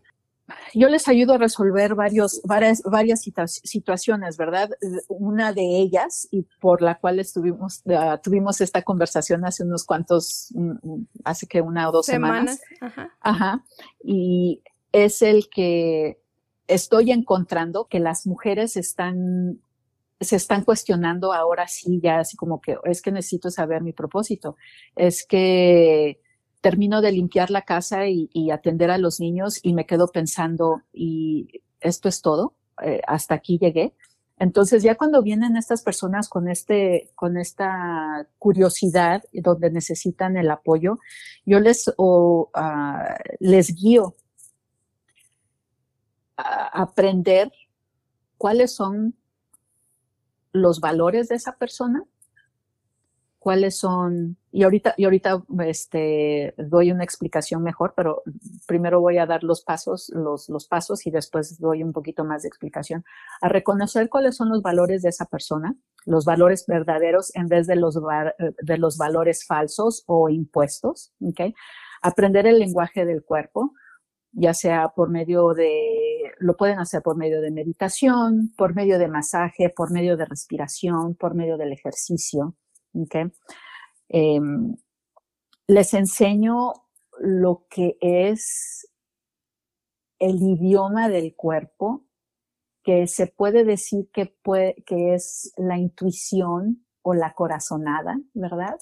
[0.74, 4.70] yo les ayudo a resolver varios, varias, varias situaciones, ¿verdad?
[5.09, 10.48] Una de ellas, y por la cual estuvimos, ah, tuvimos esta conversación hace unos cuantos,
[10.54, 12.61] mm, mm, hace que una o dos semanas.
[12.80, 13.11] Ajá.
[13.20, 13.64] Ajá.
[14.02, 16.18] Y es el que
[16.68, 19.61] estoy encontrando que las mujeres están
[20.20, 24.57] se están cuestionando ahora sí, ya así como que es que necesito saber mi propósito,
[24.96, 26.20] es que
[26.64, 31.61] termino de limpiar la casa y, atender a los niños y me quedo pensando, ¿y
[31.79, 32.55] esto es todo?
[32.83, 33.92] Eh, hasta aquí llegué.
[34.38, 41.00] Entonces ya cuando vienen estas personas con este, con esta curiosidad donde necesitan el apoyo,
[41.44, 41.92] yo les,
[42.55, 44.16] ah, les guío
[46.38, 47.53] a aprender
[48.38, 49.14] cuáles son
[50.50, 52.05] los valores de esa persona,
[53.44, 58.22] cuáles son, y ahorita, y ahorita este, doy una explicación mejor, pero
[58.66, 62.40] primero voy a dar los pasos, los, los pasos y después doy un poquito más
[62.40, 63.04] de explicación,
[63.42, 65.76] a reconocer cuáles son los valores de esa persona,
[66.07, 67.98] los valores verdaderos en vez de los,
[68.62, 71.54] de los valores falsos o impuestos, ¿ok?
[72.00, 73.74] Aprender el lenguaje del cuerpo,
[74.33, 79.09] ya sea por medio de, lo pueden hacer por medio de meditación, por medio de
[79.09, 82.57] masaje, por medio de respiración, por medio del ejercicio,
[82.94, 83.24] Okay.
[84.09, 84.76] Em,
[85.66, 86.72] les enseño
[87.18, 88.88] lo que es
[90.18, 92.04] el idioma del cuerpo,
[92.83, 98.78] que se puede decir que, puede, es la intuición o la corazonada, ¿verdad?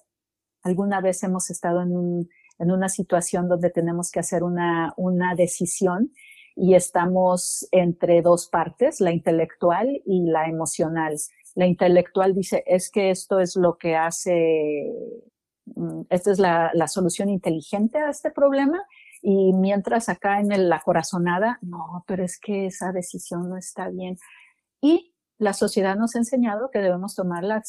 [0.63, 6.13] Alguna vez hemos estado en, un, en una situación donde tenemos que hacer una decisión
[6.55, 11.17] y estamos entre dos partes, la intelectual y la emocional.
[11.55, 14.91] La intelectual dice, es que esto es lo que hace,
[15.67, 18.83] mm, esta es la, la solución inteligente a este problema
[19.23, 24.19] y mientras acá en la corazonada, no, pero es que esa decisión no está bien.
[24.81, 27.63] Y la sociedad nos ha enseñado que debemos tomar la,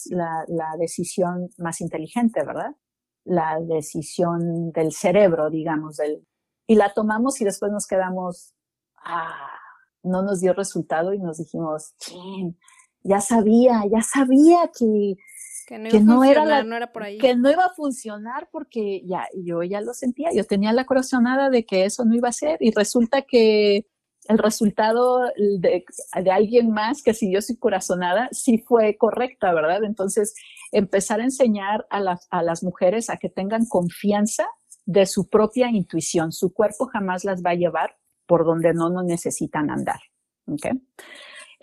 [0.48, 2.76] la, decisión más inteligente, ¿verdad?
[3.24, 6.26] La decisión del cerebro, digamos, del,
[6.68, 8.54] y la tomamos y después nos quedamos,
[9.04, 9.50] ah,
[10.02, 11.96] no nos dio resultado y nos dijimos,
[13.04, 15.16] ya sabía, ya sabía que,
[15.68, 17.18] que no, era, la, no era por ahí.
[17.18, 21.50] Que no iba a funcionar porque ya, yo ya lo sentía, yo tenía la corazonada
[21.50, 23.86] de que eso no iba a ser y resulta que
[24.28, 25.84] el resultado de,
[26.22, 29.84] de, alguien más que si yo soy corazonada sí fue correcta, ¿verdad?
[29.84, 30.34] Entonces,
[30.72, 34.48] empezar a enseñar a las, a las mujeres a que tengan confianza
[34.86, 36.32] de su propia intuición.
[36.32, 40.00] Su cuerpo jamás las va a llevar por donde no, no necesitan andar.
[40.48, 40.72] ¿okay?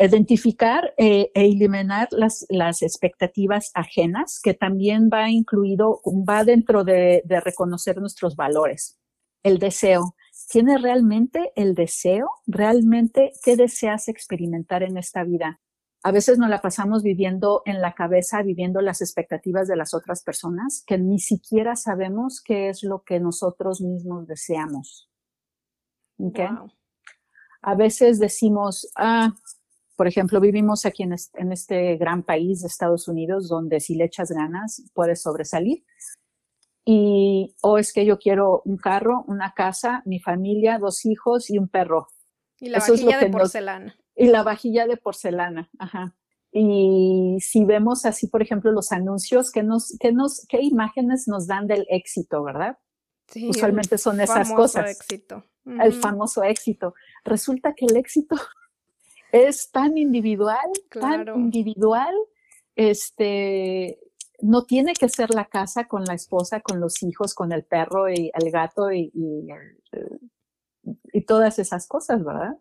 [0.02, 7.22] Identificar eh, e eliminar las, las expectativas ajenas, que también va incluido, va dentro de,
[7.26, 8.98] de reconocer nuestros valores.
[9.42, 10.14] El deseo.
[10.48, 12.30] ¿Tienes realmente el deseo?
[12.46, 15.60] ¿Realmente qué deseas experimentar en esta vida?
[16.02, 20.22] A veces nos la pasamos viviendo en la cabeza, viviendo las expectativas de las otras
[20.22, 25.10] personas, que ni siquiera sabemos qué es lo que nosotros mismos deseamos.
[26.18, 26.48] ¿Okay?
[27.60, 29.34] A veces decimos, ah,
[30.00, 34.30] por ejemplo, vivimos aquí en este, gran país de Estados Unidos donde si le echas
[34.30, 35.84] ganas puedes sobresalir.
[36.86, 41.58] Y, o es que yo quiero un carro, una casa, mi familia, dos hijos y
[41.58, 42.06] un perro.
[42.58, 43.94] Y la vajilla de porcelana.
[44.16, 46.16] y la vajilla de porcelana, ajá.
[46.50, 51.46] Y si vemos así, por ejemplo, los anuncios, ¿qué, nos, qué, nos, qué imágenes nos
[51.46, 52.78] dan del éxito, verdad?
[53.28, 54.92] Sí, Usualmente son esas cosas.
[54.92, 55.44] Éxito.
[55.66, 56.94] El famoso éxito.
[57.22, 58.36] Resulta que el éxito
[59.32, 62.14] es tan individual, tan individual,
[62.76, 63.98] este,
[64.40, 68.08] no tiene que ser la casa con la esposa, con los hijos, con el perro
[68.08, 69.12] y el gato y,
[71.12, 72.56] y, todas esas cosas, ¿verdad?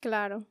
[0.00, 0.46] Claro.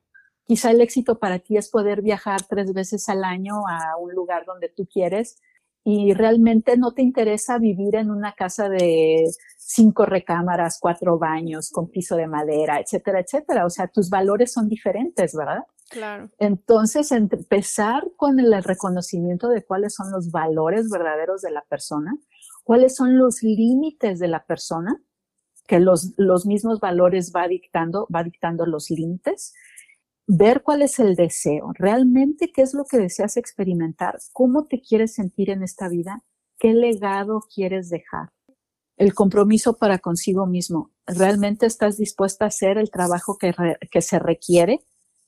[0.45, 4.45] Quizá el éxito para ti es poder viajar tres veces al año a un lugar
[4.45, 5.41] donde tú quieres
[5.87, 9.23] y realmente no te interesa vivir en una casa de
[9.55, 13.67] cinco recámaras, cuatro baños, con piso de madera, etcétera, etcétera.
[13.67, 15.59] O sea, tus valores son diferentes, ¿verdad?
[15.91, 16.31] Claro.
[16.39, 22.17] Entonces, empezar con el reconocimiento de cuáles son los valores verdaderos de la persona,
[22.63, 24.99] cuáles son los límites de la persona,
[25.67, 29.53] que los, los mismos valores va dictando, va dictando los límites,
[30.27, 35.13] ver cuál es el deseo, realmente qué es lo que deseas experimentar, cómo te quieres
[35.13, 36.23] sentir en esta vida,
[36.57, 38.29] qué legado quieres dejar.
[38.97, 40.91] El compromiso para consigo mismo.
[41.05, 43.53] ¿Realmente estás dispuesta a hacer el trabajo que,
[44.01, 44.79] se requiere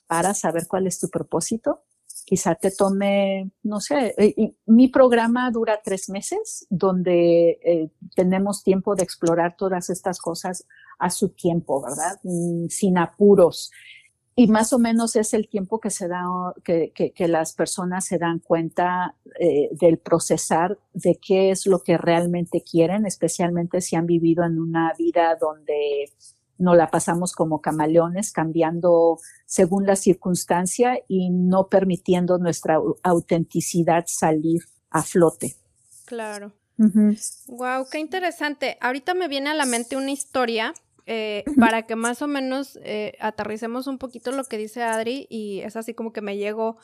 [0.07, 1.83] para saber cuál es tu propósito?
[2.25, 8.95] Quizá te tome, no sé, eh, mi programa dura tres meses, donde eh, tenemos tiempo
[8.95, 10.65] de explorar todas estas cosas
[10.97, 12.19] a su tiempo, ¿verdad?
[12.23, 13.71] Mm, sin apuros
[14.39, 16.23] y más o menos es el tiempo que se da,
[16.63, 21.97] que, que, las personas se dan cuenta eh, del procesar de qué es lo que
[21.97, 26.13] realmente quieren, especialmente si han vivido en una vida donde
[26.59, 34.61] no la pasamos como camaleones, cambiando según la circunstancia y no permitiendo nuestra autenticidad salir
[34.91, 35.55] a flote.
[36.05, 36.53] Claro.
[36.77, 38.77] Wow, qué interesante.
[38.81, 40.75] Ahorita me viene a la mente una historia
[41.07, 45.61] eh, para que más o menos eh, aterricemos un poquito lo que dice Adri y
[45.61, 46.77] es así como que me llegó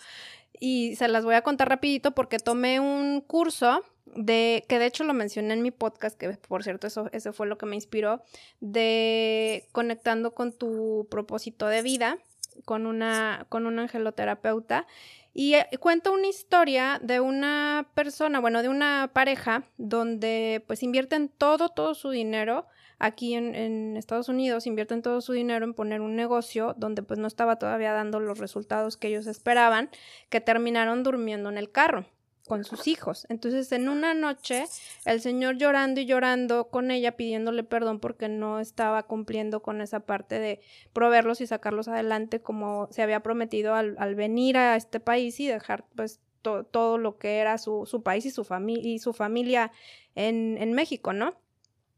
[0.62, 3.84] y se las voy a contar rapidito porque tomé un curso
[4.16, 7.48] de, que de hecho lo mencioné en mi podcast, que por cierto eso, eso fue
[7.48, 8.22] lo que me inspiró,
[8.62, 12.18] de conectando con tu propósito de vida,
[12.64, 14.88] con una, con un angeloterapeuta.
[15.34, 21.28] Y eh, cuenta una historia de una persona, bueno, de una pareja, donde pues invierten
[21.28, 22.68] todo, todo su dinero
[23.04, 27.28] aquí en, Estados Unidos invierten todo su dinero en poner un negocio donde pues no
[27.28, 29.90] estaba todavía dando los resultados que ellos esperaban,
[30.30, 32.06] que terminaron durmiendo en el carro
[32.48, 33.26] con sus hijos.
[33.30, 34.66] Entonces, en una noche,
[35.06, 40.02] el señor llorando y llorando con ella, pidiéndole perdón porque no estaba cumpliendo con esa
[40.02, 40.62] parte de
[40.94, 45.86] proveerlos y sacarlos adelante como se había prometido al, venir a este país y dejar
[45.96, 49.72] pues todo lo que era su, su país y su, familia y su familia
[50.16, 51.34] en, en México, ¿no?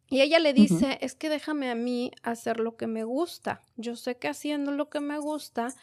[0.07, 3.61] Y ella le dice, es que déjame a mí hacer lo que me gusta.
[3.75, 5.73] Yo sé que haciendo lo que me gusta,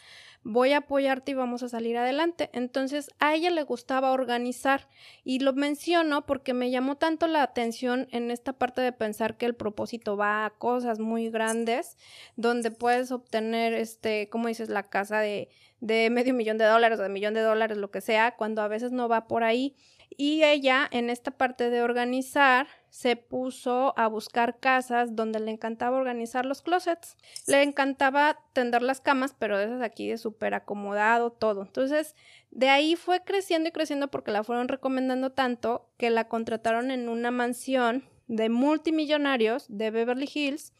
[0.43, 2.49] voy a apoyarte y vamos a salir adelante.
[2.53, 4.87] Entonces a ella le gustaba organizar
[5.23, 9.45] y lo menciono porque me llamó tanto la atención en esta parte de pensar que
[9.45, 11.97] el propósito va a cosas muy grandes
[12.35, 15.49] donde puedes obtener, este, como dices, la casa de,
[15.81, 18.67] de medio millón de dólares o de millón de dólares, lo que sea, cuando a
[18.67, 19.75] veces no va por ahí.
[20.15, 25.97] Y ella, en esta parte de organizar, se puso a buscar casas donde le encantaba
[25.97, 27.17] organizar los closets.
[27.47, 31.63] Le encantaba tender las camas, pero de esas aquí de súper acomodado, todo.
[31.63, 32.15] Entonces,
[32.51, 37.09] de ahí fue creciendo y creciendo porque la fueron recomendando tanto que la contrataron en
[37.09, 40.71] una mansión de multimillonarios de Beverly Hills,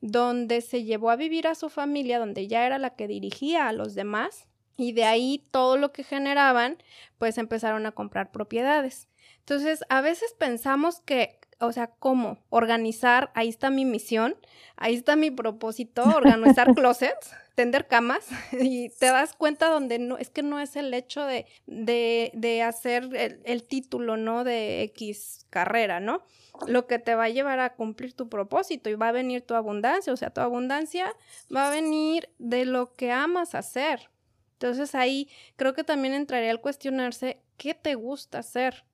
[0.00, 3.74] donde se llevó a vivir a su familia, donde ya era la que dirigía a
[3.74, 4.48] los demás
[4.78, 6.78] y de ahí todo lo que generaban,
[7.18, 9.08] pues empezaron a comprar propiedades.
[9.48, 12.38] Entonces, a veces pensamos que, o sea, ¿cómo?
[12.50, 14.36] Organizar, ahí está mi misión,
[14.76, 20.30] ahí está mi propósito, organizar closets, tender camas, y te das cuenta donde no, es
[20.30, 24.44] que no es el hecho de, de, de hacer el, el título, ¿no?
[24.44, 26.22] De X carrera, ¿no?
[26.66, 29.54] Lo que te va a llevar a cumplir tu propósito y va a venir tu
[29.54, 31.12] abundancia, o sea, tu abundancia
[31.54, 34.10] va a venir de lo que amas hacer,
[34.58, 38.84] entonces ahí creo que también entraría al cuestionarse qué te gusta hacer.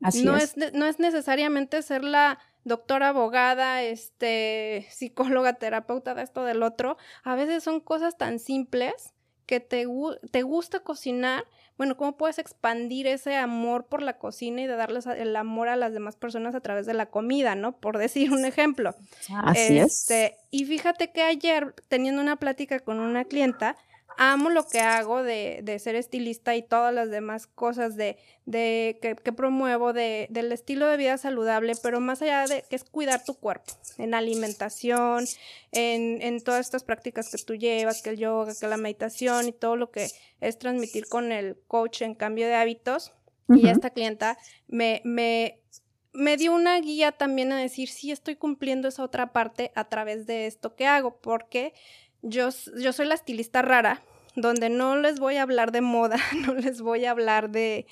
[0.00, 0.56] Así no es.
[0.56, 6.96] no es necesariamente ser la doctora, abogada, este, psicóloga, terapeuta de esto del otro.
[7.24, 9.14] A veces son cosas tan simples
[9.46, 9.86] que te,
[10.30, 11.44] te gusta cocinar.
[11.78, 15.76] Bueno, ¿cómo puedes expandir ese amor por la cocina y de darles el amor a
[15.76, 17.72] las demás personas a través de la comida, ¿no?
[17.78, 18.94] Por decir un ejemplo.
[19.42, 20.34] Así este, es.
[20.50, 23.76] Y fíjate que ayer, teniendo una plática con una clienta,
[24.18, 28.98] amo lo que hago de, de ser estilista y todas las demás cosas de, de
[29.00, 32.82] que, que, promuevo de, del estilo de vida saludable, pero más allá de que es
[32.82, 35.24] cuidar tu cuerpo, en alimentación,
[35.70, 39.52] en, en todas estas prácticas que tú llevas, que el yoga, que la meditación y
[39.52, 40.08] todo lo que
[40.40, 43.12] es transmitir con el coach en cambio de hábitos.
[43.50, 45.62] Y esta clienta me, me,
[46.12, 50.26] me dio una guía también a decir, sí, estoy cumpliendo esa otra parte a través
[50.26, 51.72] de esto que hago, porque
[52.22, 52.48] yo,
[52.78, 54.02] yo soy la estilista rara,
[54.40, 57.86] donde no les voy a hablar de moda, no les voy a hablar de,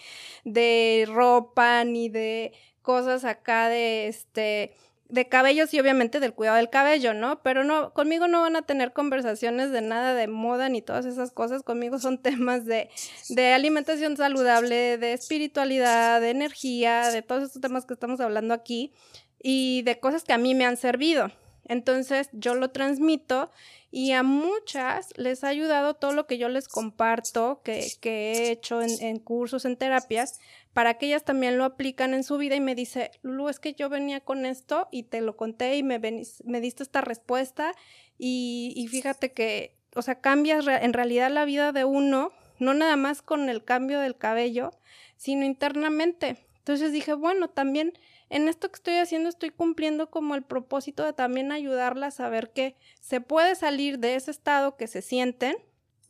[0.45, 4.75] de ropa ni de cosas acá de este
[5.09, 7.41] de cabellos y obviamente del cuidado del cabello, ¿no?
[7.43, 11.31] Pero no, conmigo no van a tener conversaciones de nada de moda ni todas esas
[11.31, 12.91] cosas, conmigo son temas de,
[13.29, 18.93] de alimentación saludable, de espiritualidad, de energía, de todos estos temas que estamos hablando aquí
[19.41, 21.31] y de cosas que a mí me han servido.
[21.69, 23.51] Entonces yo lo transmito
[23.97, 28.51] y a muchas les ha ayudado todo lo que yo les comparto, que, que he
[28.51, 30.39] hecho en, en, cursos, en terapias,
[30.75, 33.73] para que ellas también lo aplican en su vida y me dice, Lulu, es que
[33.73, 37.73] yo venía con esto y te lo conté y me, me diste esta respuesta
[38.19, 42.97] y, y fíjate que, o sea, cambias en realidad la vida de uno, no nada
[42.97, 44.73] más con el cambio del cabello,
[45.17, 46.37] sino internamente.
[46.59, 47.95] Entonces dije, bueno, también
[48.29, 52.53] en esto que estoy haciendo estoy cumpliendo como el propósito de también ayudarlas a ver
[52.53, 55.57] que se puede salir de ese estado que se sienten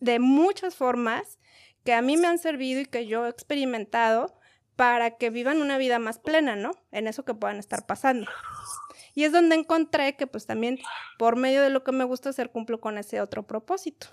[0.01, 1.39] de muchas formas
[1.85, 4.35] que a mí me han servido y que yo he experimentado
[4.75, 6.73] para que vivan una vida más plena, ¿no?
[6.93, 8.31] En eso que puedan estar pasando.
[9.15, 10.79] Y es donde encontré que pues también
[11.19, 14.09] por medio de lo que me gusta hacer cumplo con ese otro propósito.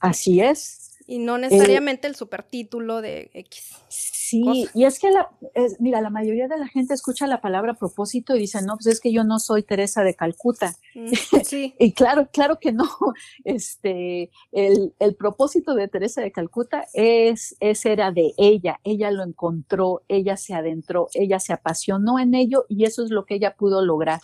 [0.00, 0.91] Así es.
[1.06, 3.72] Y no necesariamente el supertítulo de X.
[3.88, 5.28] Sí, y es que, la,
[5.78, 9.00] mira, la mayoría de la gente escucha la palabra propósito y dice, no, pues es
[9.00, 10.74] que yo no soy Teresa de Calcuta.
[10.94, 11.12] Mm,
[11.44, 11.74] sí.
[11.78, 12.88] y claro, claro que no.
[13.44, 18.80] Este, el, el, propósito de Teresa de Calcuta es, es, era de ella.
[18.84, 23.26] Ella lo encontró, ella se adentró, ella se apasionó en ello y eso es lo
[23.26, 24.20] que ella pudo lograr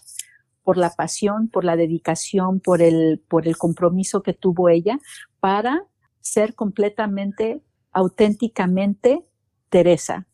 [0.62, 4.98] por la pasión, por la dedicación, por el, por el compromiso que tuvo ella
[5.40, 5.84] para
[6.20, 7.62] ser completamente,
[7.92, 9.24] auténticamente
[9.68, 10.26] Teresa.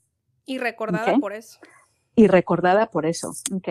[0.47, 1.59] Y recordada por eso.
[2.15, 3.69] Y recordada por eso, ¿ok?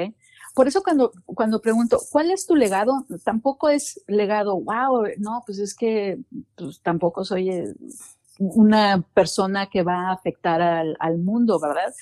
[0.54, 3.06] Por eso cuando, cuando pregunto, ¿cuál es tu legado?
[3.24, 6.20] Tampoco es legado, wow, no, pues es que
[6.56, 7.74] pues, tampoco soy eh,
[8.38, 11.94] una persona que va a afectar al, al mundo, ¿verdad?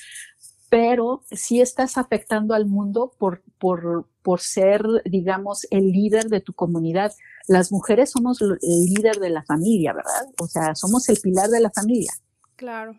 [0.71, 6.53] Pero sí estás afectando al mundo por, por, por ser, digamos, el líder de tu
[6.53, 7.11] comunidad.
[7.47, 10.29] Las mujeres somos el líder de la familia, ¿verdad?
[10.39, 12.13] O sea, somos el pilar de la familia.
[12.55, 12.95] Claro.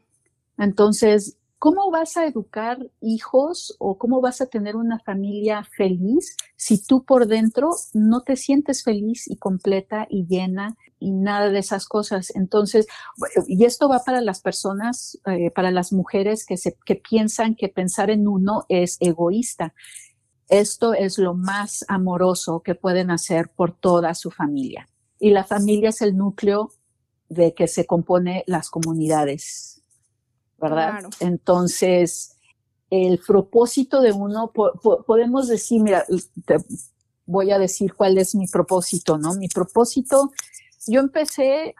[0.58, 6.84] Entonces, ¿cómo vas a educar hijos o cómo vas a tener una familia feliz si
[6.84, 11.86] tú por dentro no te sientes feliz y completa y llena y nada de esas
[11.86, 12.34] cosas?
[12.34, 12.88] Entonces,
[13.46, 17.68] y esto va para las personas, eh, para las mujeres que, se, que piensan que
[17.68, 19.72] pensar en uno es egoísta.
[20.48, 24.88] Esto es lo más amoroso que pueden hacer por toda su familia.
[25.20, 26.72] Y la familia es el núcleo
[27.28, 29.81] de que se compone las comunidades,
[30.62, 31.00] ¿verdad?
[31.18, 32.36] Entonces,
[32.88, 36.04] el propósito de uno, podemos decir, mira,
[36.46, 36.56] te
[37.26, 39.34] voy a decir cuál es mi propósito, ¿no?
[39.34, 40.30] Mi propósito,
[40.86, 41.74] yo empecé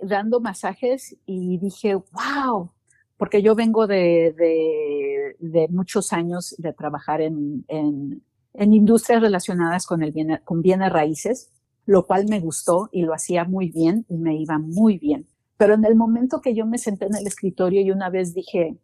[0.00, 2.70] dando masajes y dije, wow,
[3.16, 8.22] porque yo vengo de, de, muchos años de trabajar en, en,
[8.54, 11.50] en, industrias relacionadas con, el bien, con bienes raíces,
[11.86, 15.26] lo cual me gustó y lo hacía muy bien y me iba muy bien.
[15.56, 18.76] Pero en el momento que yo me senté en el escritorio y una vez dije,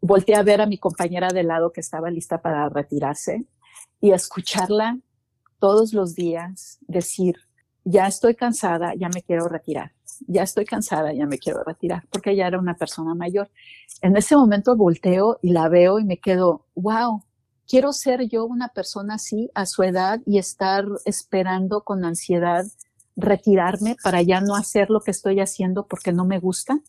[0.00, 3.44] volteé a ver a mi compañera de lado que estaba lista para retirarse
[4.00, 4.98] y escucharla
[5.58, 7.36] todos los días decir,
[7.84, 9.92] ya estoy cansada, ya me quiero retirar,
[10.26, 13.50] ya estoy cansada, ya me quiero retirar, porque ella era una persona mayor.
[14.00, 17.22] En ese momento volteo y la veo y me quedo, wow,
[17.68, 22.64] quiero ser yo una persona así a su edad y estar esperando con ansiedad
[23.16, 26.80] retirarme para ya no hacer lo que estoy haciendo porque no me gusta.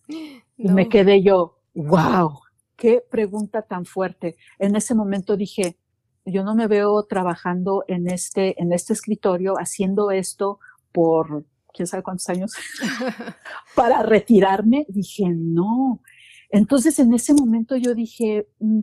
[0.57, 2.39] Y me quedé yo, wow,
[2.75, 4.35] qué pregunta tan fuerte.
[4.59, 5.77] En ese momento dije,
[6.25, 10.59] yo no me veo trabajando en este, en este escritorio haciendo esto
[10.91, 12.53] por quién sabe cuántos años
[13.75, 14.85] para retirarme.
[14.87, 16.01] Dije, no.
[16.49, 18.81] Entonces en ese momento yo dije, mm,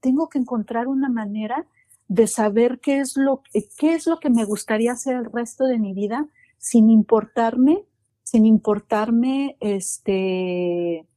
[0.00, 1.66] tengo que encontrar una manera
[2.08, 3.42] de saber qué es lo,
[3.78, 6.28] qué es lo que me gustaría hacer el resto de mi vida
[6.62, 7.84] sin importarme,
[8.22, 11.08] sin importarme, este,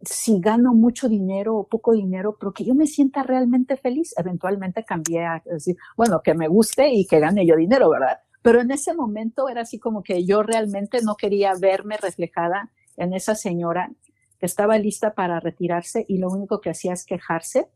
[0.00, 4.14] si gano mucho dinero o poco dinero, pero que yo me sienta realmente feliz.
[4.16, 8.20] Eventualmente cambié a decir, bueno, que me guste y que gane yo dinero, ¿verdad?
[8.40, 13.12] Pero en ese momento era así como que yo realmente no quería verme reflejada en
[13.12, 13.92] esa señora
[14.40, 17.68] que estaba lista para retirarse y lo único que hacía es quejarse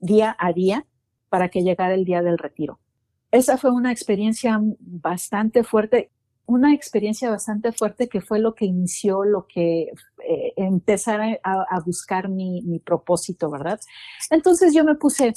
[0.00, 0.84] día a día
[1.30, 2.78] para que llegara el día del retiro.
[3.30, 6.10] Esa fue una experiencia bastante fuerte,
[6.48, 9.92] una experiencia bastante fuerte que fue lo que inició, lo que
[10.26, 13.78] eh, empezar a, buscar mi, mi propósito, ¿verdad?
[14.30, 15.34] Entonces yo me puse,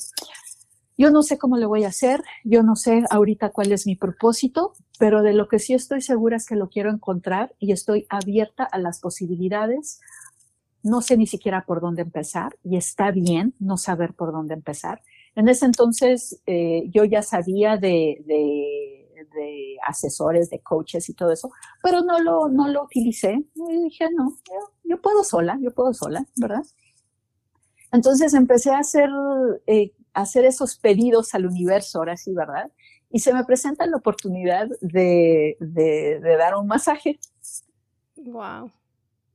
[0.98, 3.98] yo no sé cómo le voy a hacer, yo no sé ahorita cuál es mi
[3.98, 8.06] propósito, pero de lo que sí estoy segura es que lo quiero encontrar y estoy
[8.10, 10.00] abierta a las posibilidades.
[10.82, 15.02] No sé ni siquiera por dónde empezar y está bien no saber por dónde empezar.
[15.36, 19.01] En ese entonces eh, yo ya sabía de,
[19.86, 21.52] asesores, de coaches y todo eso,
[21.82, 23.44] pero no lo, no lo utilicé.
[23.56, 24.38] Y dije, no,
[24.84, 26.64] yo, puedo sola, yo puedo sola, ¿verdad?
[27.92, 29.10] Entonces empecé a hacer
[29.68, 32.72] eh, hacer esos pedidos al universo, ahora sí, ¿verdad?
[33.10, 37.20] Y se me presenta la oportunidad de, de, dar un masaje.
[38.16, 38.72] Wow.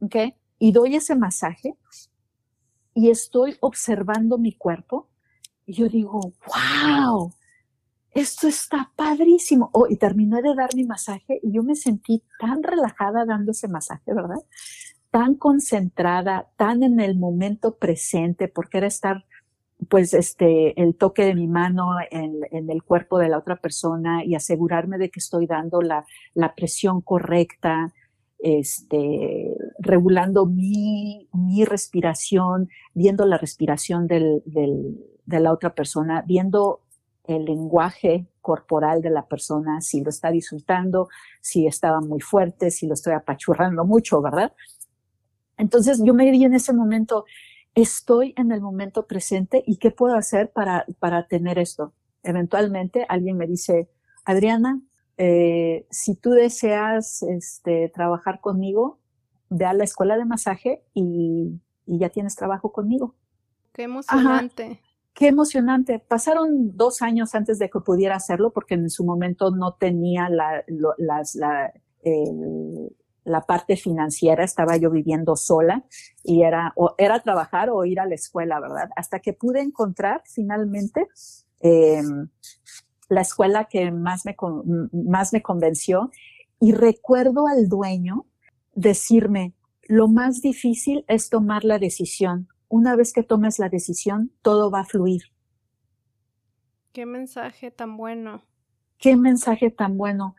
[0.00, 0.16] ¿Ok?
[0.58, 1.76] Y doy ese masaje
[2.94, 5.08] y estoy observando mi cuerpo
[5.66, 7.32] y yo digo, wow,
[8.16, 9.68] esto está padrísimo.
[9.74, 13.68] Oh, y terminé de dar mi masaje y yo me sentí tan relajada dando ese
[13.68, 14.42] masaje, ¿verdad?
[15.10, 19.26] Tan concentrada, tan en el momento presente, porque era estar
[19.90, 24.34] pues este, el toque de mi mano en, el cuerpo de la otra persona y
[24.34, 26.06] asegurarme de que estoy dando la,
[26.56, 27.92] presión correcta,
[28.38, 31.28] este, regulando mi,
[31.66, 34.42] respiración, viendo la respiración de
[35.26, 36.80] la otra persona, viendo
[37.28, 41.08] el lenguaje corporal de la persona, si lo está disfrutando,
[41.40, 44.52] si estaba muy fuerte, si lo estoy apachurrando mucho, ¿verdad?
[45.58, 47.24] Entonces yo me di en ese momento,
[47.74, 51.92] estoy en el momento presente y qué puedo hacer para, para tener esto.
[52.22, 53.88] Eventualmente alguien me dice,
[54.24, 54.80] Adriana,
[55.18, 58.98] eh, si tú deseas este, trabajar conmigo,
[59.48, 63.14] ve a la escuela de masaje y, y ya tienes trabajo conmigo.
[63.72, 64.80] Qué emocionante.
[65.16, 65.98] Qué emocionante.
[65.98, 70.62] Pasaron dos años antes de que pudiera hacerlo porque en su momento no tenía la,
[70.98, 71.72] las, la,
[73.46, 75.84] parte financiera, estaba yo viviendo sola
[76.22, 78.90] y era, o era trabajar o ir a la escuela, ¿verdad?
[78.94, 81.08] Hasta que pude encontrar finalmente
[81.60, 82.02] eh,
[83.08, 84.36] la escuela que más me,
[84.92, 86.10] más me convenció
[86.60, 88.26] y recuerdo al dueño
[88.74, 89.54] decirme,
[89.88, 92.48] lo más difícil es tomar la decisión.
[92.68, 95.22] Una vez que tomes la decisión, todo va a fluir.
[96.92, 98.42] Qué mensaje tan bueno.
[98.98, 100.34] Qué mensaje tan bueno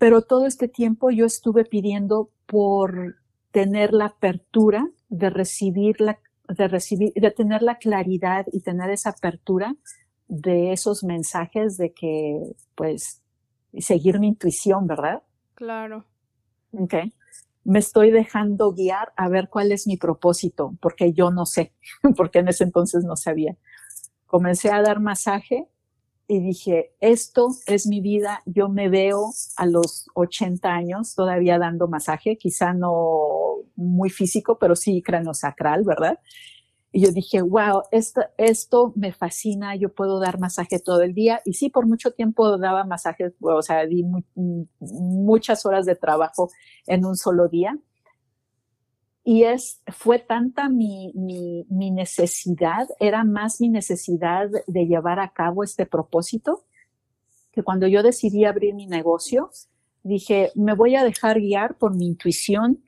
[0.00, 3.16] pero todo este tiempo yo estuve pidiendo por
[3.50, 6.18] tener la apertura de recibir la,
[6.48, 9.76] de recibir, de tener la claridad y tener esa apertura
[10.26, 12.40] de esos mensajes de que,
[12.74, 13.20] pues,
[13.76, 15.22] seguir mi intuición, ¿verdad?
[15.54, 16.06] Claro.
[16.72, 16.94] Ok.
[17.64, 21.72] Me estoy dejando guiar a ver cuál es mi propósito, porque yo no sé,
[22.16, 23.56] porque en ese entonces no sabía.
[24.26, 25.68] Comencé a dar masaje
[26.28, 31.88] y dije, esto es mi vida, yo me veo a los 80 años todavía dando
[31.88, 35.02] masaje, quizá no muy físico, pero sí
[35.32, 36.20] sacral, ¿verdad?
[36.92, 41.40] Y yo dije, wow, esto, esto me fascina, yo puedo dar masaje todo el día.
[41.44, 44.04] Y sí, por mucho tiempo daba masajes, o sea, di
[44.80, 46.50] muchas horas de trabajo
[46.86, 47.78] en un solo día.
[49.22, 55.32] Y es, fue tanta mi, mi, mi necesidad, era más mi necesidad de llevar a
[55.32, 56.64] cabo este propósito,
[57.52, 59.50] que cuando yo decidí abrir mi negocio,
[60.02, 62.82] dije, me voy a dejar guiar por mi intuición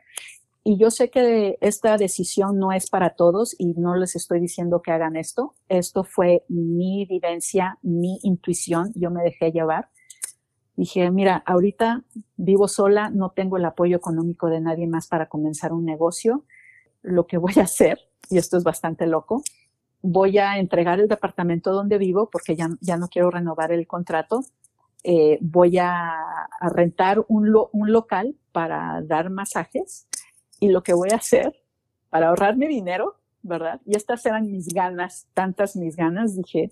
[0.65, 4.81] y yo sé que esta decisión no es para todos y no les estoy diciendo
[4.81, 5.55] que hagan esto.
[5.69, 8.93] Esto fue mi vivencia, mi intuición.
[8.95, 9.89] Yo me dejé llevar.
[10.77, 12.05] Dije, mira, ahorita
[12.37, 16.45] vivo sola, no tengo el apoyo económico de nadie más para comenzar un negocio.
[17.03, 17.99] Lo que voy a hacer,
[18.31, 19.43] y esto es bastante loco,
[20.01, 24.45] voy a entregar el departamento donde vivo porque ya, ya no quiero renovar el contrato.
[25.03, 30.07] Eh, voy a, rentar un, un local para dar masajes
[30.63, 31.61] y lo que voy a hacer
[32.09, 33.81] para ahorrarme dinero, ¿verdad?
[33.85, 36.71] Y estas eran mis ganas, tantas mis ganas, dije,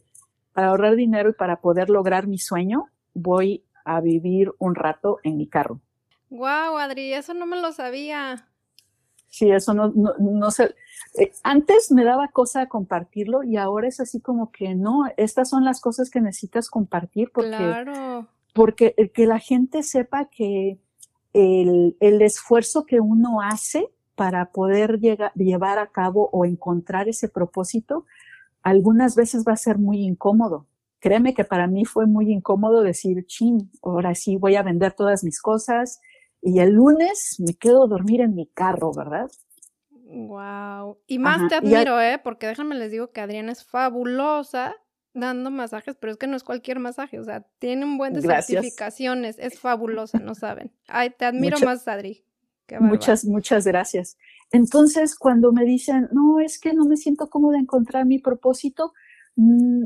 [0.53, 5.37] para ahorrar dinero y para poder lograr mi sueño, voy a vivir un rato en
[5.37, 5.81] mi carro.
[6.29, 8.47] Wow, Adri, eso no me lo sabía.
[9.29, 10.77] Sí, eso no, no, no sé.
[11.19, 15.65] Eh, antes me daba cosa compartirlo y ahora es así como que no, estas son
[15.65, 18.29] las cosas que necesitas compartir porque, claro.
[18.55, 20.79] porque que la gente sepa que
[21.33, 25.01] el, el esfuerzo que uno hace para poder
[25.35, 28.05] llevar a cabo o encontrar ese propósito,
[28.63, 30.67] algunas veces va a ser muy incómodo.
[30.99, 35.25] Créeme que para mí fue muy incómodo decir, chin, ahora sí voy a vender todas
[35.25, 36.01] mis cosas
[36.43, 39.31] y el lunes me quedo a dormir en mi carro, ¿verdad?
[39.91, 40.99] Wow.
[41.07, 42.21] Y más te admiro, ¿eh?
[42.23, 44.77] Porque déjame les digo que Adriana es fabulosa
[45.13, 48.23] dando masajes, pero es que no es cualquier masaje, o sea, tiene un buen de
[48.23, 50.73] certificaciones, es fabulosa, no saben.
[50.87, 52.25] Ay, te admiro más, Adri.
[52.79, 54.17] muchas, muchas gracias.
[54.53, 58.93] Entonces, cuando me dicen, no, es que no me siento cómoda encontrar mi propósito,
[59.37, 59.85] mm,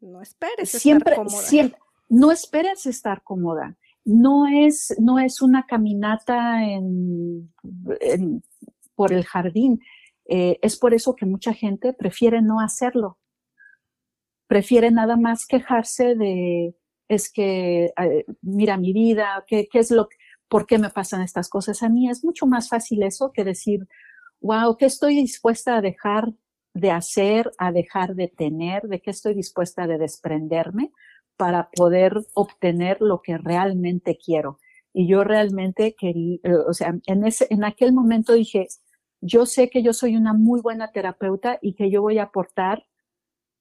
[0.00, 1.42] no esperes siempre, estar cómoda.
[1.42, 3.76] Siempre, no esperes estar cómoda.
[4.04, 7.52] No es, no es una caminata en,
[8.94, 9.80] por el jardín.
[10.26, 13.18] Eh, es por eso que mucha gente prefiere no hacerlo
[14.46, 16.74] prefiere nada más quejarse de,
[17.08, 20.08] es que, eh, mira mi vida, ¿qué, qué es lo,
[20.48, 22.08] por qué me pasan estas cosas a mí?
[22.08, 23.86] Es mucho más fácil eso que decir,
[24.40, 26.32] wow, ¿qué estoy dispuesta a dejar
[26.74, 30.92] de hacer, a dejar de tener, de qué estoy dispuesta de desprenderme
[31.36, 34.58] para poder obtener lo que realmente quiero?
[34.92, 38.68] Y yo realmente quería, eh, o sea, en ese, en aquel momento dije,
[39.20, 42.86] yo sé que yo soy una muy buena terapeuta y que yo voy a aportar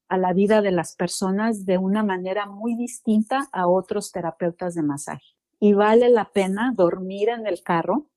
[0.07, 4.83] a la vida de las personas de una manera muy distinta a otros terapeutas de
[4.83, 5.25] masaje.
[5.59, 8.07] Y vale la pena dormir en el carro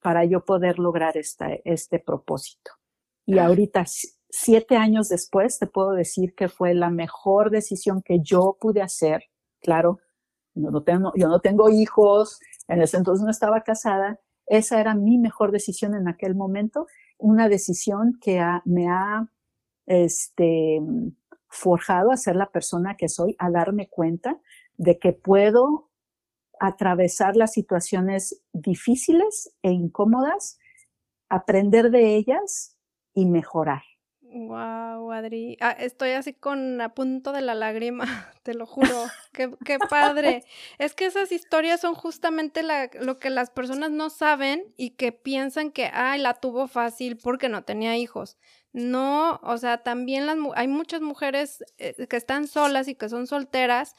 [0.00, 2.72] para yo poder lograr este propósito.
[3.24, 3.46] Y ah.
[3.46, 3.84] ahorita,
[4.30, 9.24] siete años después, te puedo decir que fue la mejor decisión que yo pude hacer.
[9.60, 10.00] Claro,
[10.54, 14.20] yo no tengo, yo no tengo hijos, en ese entonces no estaba casada.
[14.46, 16.86] Esa era mi mejor decisión en aquel momento,
[17.18, 19.28] una decisión que me ha
[19.86, 20.80] este,
[21.52, 24.40] forjado a ser la persona que soy, a darme cuenta
[24.78, 25.90] de que puedo
[26.58, 30.58] atravesar las situaciones difíciles e incómodas,
[31.28, 32.78] aprender de ellas
[33.12, 33.82] y mejorar.
[34.22, 35.58] Wow, Adri.
[35.60, 38.06] Ah, estoy así con a punto de la lágrima,
[38.42, 39.04] te lo juro.
[39.34, 40.44] qué, padre.
[40.78, 45.70] Es que esas historias son justamente lo que las personas no saben y que piensan
[45.70, 48.38] que, ay, la tuvo fácil porque no tenía hijos.
[48.72, 53.26] No, o sea, también las, hay muchas mujeres eh, que están solas y que son
[53.26, 53.94] solteras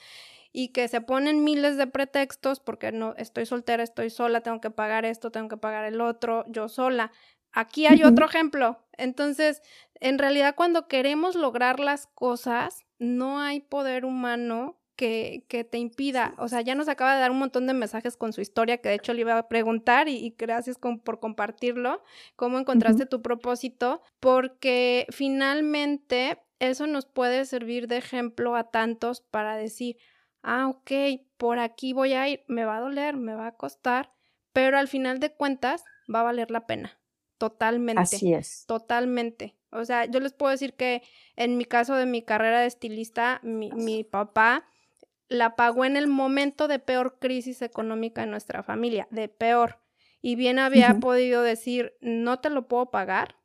[0.52, 4.72] y que se ponen miles de pretextos porque no estoy soltera, estoy sola, tengo que
[4.72, 7.12] pagar esto, tengo que pagar el otro, yo sola.
[7.52, 8.84] Aquí hay otro ejemplo.
[8.98, 9.62] Entonces,
[10.00, 16.36] en realidad cuando queremos lograr las cosas, no hay poder humano que, que, te impida.
[16.38, 18.90] O sea, ya nos acaba de dar un montón de mensajes con su historia, que
[18.90, 22.04] de hecho le iba a preguntar y, gracias por compartirlo,
[22.36, 29.58] cómo encontraste tu propósito, porque finalmente eso nos puede servir de ejemplo a tantos para
[29.58, 29.98] decir,
[30.44, 30.92] ah, ok,
[31.38, 34.14] por aquí voy a ir, me va a doler, me va a costar,
[34.54, 35.84] pero al final de cuentas
[36.14, 37.00] va a valer la pena.
[37.38, 38.02] Totalmente.
[38.02, 38.66] Así es.
[38.68, 39.56] Totalmente.
[39.72, 41.02] O sea, yo les puedo decir que
[41.36, 44.66] en mi caso de mi carrera de estilista, mi, mi papá
[45.28, 49.80] la pagó en el momento de peor crisis económica en nuestra familia, de peor.
[50.22, 53.36] Y bien había podido decir, no te lo puedo pagar,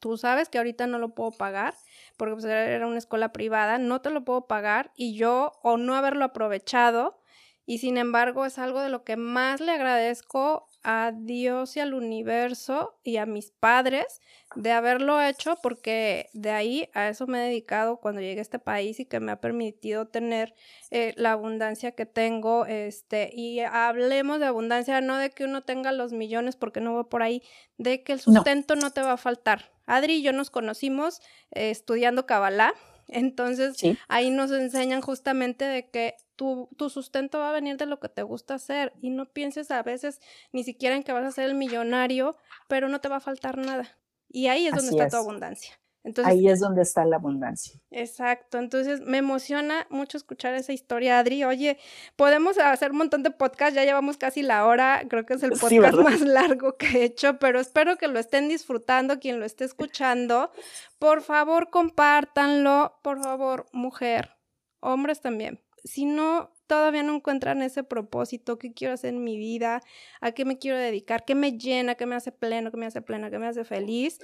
[0.00, 1.74] tú sabes que ahorita no lo puedo pagar,
[2.16, 5.94] porque pues, era una escuela privada, no te lo puedo pagar y yo o no
[5.94, 7.20] haberlo aprovechado
[7.66, 11.94] y sin embargo es algo de lo que más le agradezco a Dios y al
[11.94, 14.20] universo y a mis padres
[14.54, 18.58] de haberlo hecho porque de ahí a eso me he dedicado cuando llegué a este
[18.58, 20.54] país y que me ha permitido tener
[20.90, 25.90] eh, la abundancia que tengo este y hablemos de abundancia no de que uno tenga
[25.90, 27.42] los millones porque no va por ahí
[27.78, 29.72] de que el sustento no, te va a faltar.
[29.86, 31.20] Adri y yo nos conocimos
[31.52, 32.74] eh, estudiando Kabbalah
[33.08, 33.76] entonces
[34.08, 38.08] ahí nos enseñan justamente de que tu, tu, sustento va a venir de lo que
[38.08, 40.20] te gusta hacer y no pienses a veces
[40.52, 42.36] ni siquiera en que vas a ser el millonario,
[42.68, 43.98] pero no te va a faltar nada.
[44.28, 45.78] Y ahí es donde está tu abundancia.
[46.04, 47.80] Entonces, ahí es donde está la abundancia.
[47.90, 51.44] Exacto, entonces me emociona mucho escuchar esa historia, Adri.
[51.44, 51.78] Oye,
[52.14, 55.52] podemos hacer un montón de podcasts, ya llevamos casi la hora, creo que es el
[55.52, 59.64] podcast más largo que he hecho, pero espero que lo estén disfrutando, quien lo esté
[59.64, 60.52] escuchando.
[60.98, 64.36] Por favor, compártanlo, por favor, mujer,
[64.80, 65.63] hombres también.
[65.84, 69.82] Si no todavía no encuentran ese propósito, qué quiero hacer en mi vida,
[70.20, 73.02] a qué me quiero dedicar, qué me llena, qué me hace pleno, qué me hace
[73.02, 74.18] plena, qué me hace feliz,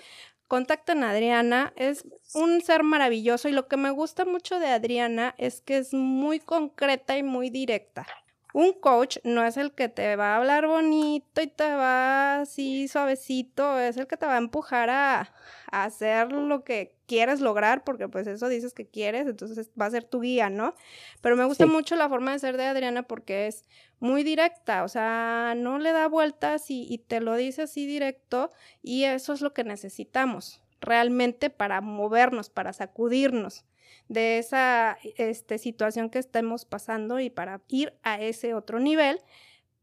[0.49, 1.73] contacten a Adriana.
[1.77, 2.05] Es
[2.35, 6.41] un ser maravilloso y lo que me gusta mucho de Adriana es que es muy
[6.41, 8.07] concreta y muy directa.
[8.53, 12.89] Un coach no es el que te va a hablar bonito y te va así
[12.89, 15.33] suavecito, es el que te va a empujar a,
[15.71, 20.03] hacer lo que quieres lograr, porque pues eso dices que quieres, entonces va a ser
[20.03, 20.75] tu guía, ¿no?
[21.21, 23.65] Pero me gusta mucho la forma de ser de Adriana porque es
[24.01, 28.51] muy directa, o sea, no le da vueltas y, y te lo dice así directo
[28.83, 33.65] y eso es lo que necesitamos realmente para movernos, para sacudirnos
[34.09, 39.21] de esa este, situación que estemos pasando y para ir a ese otro nivel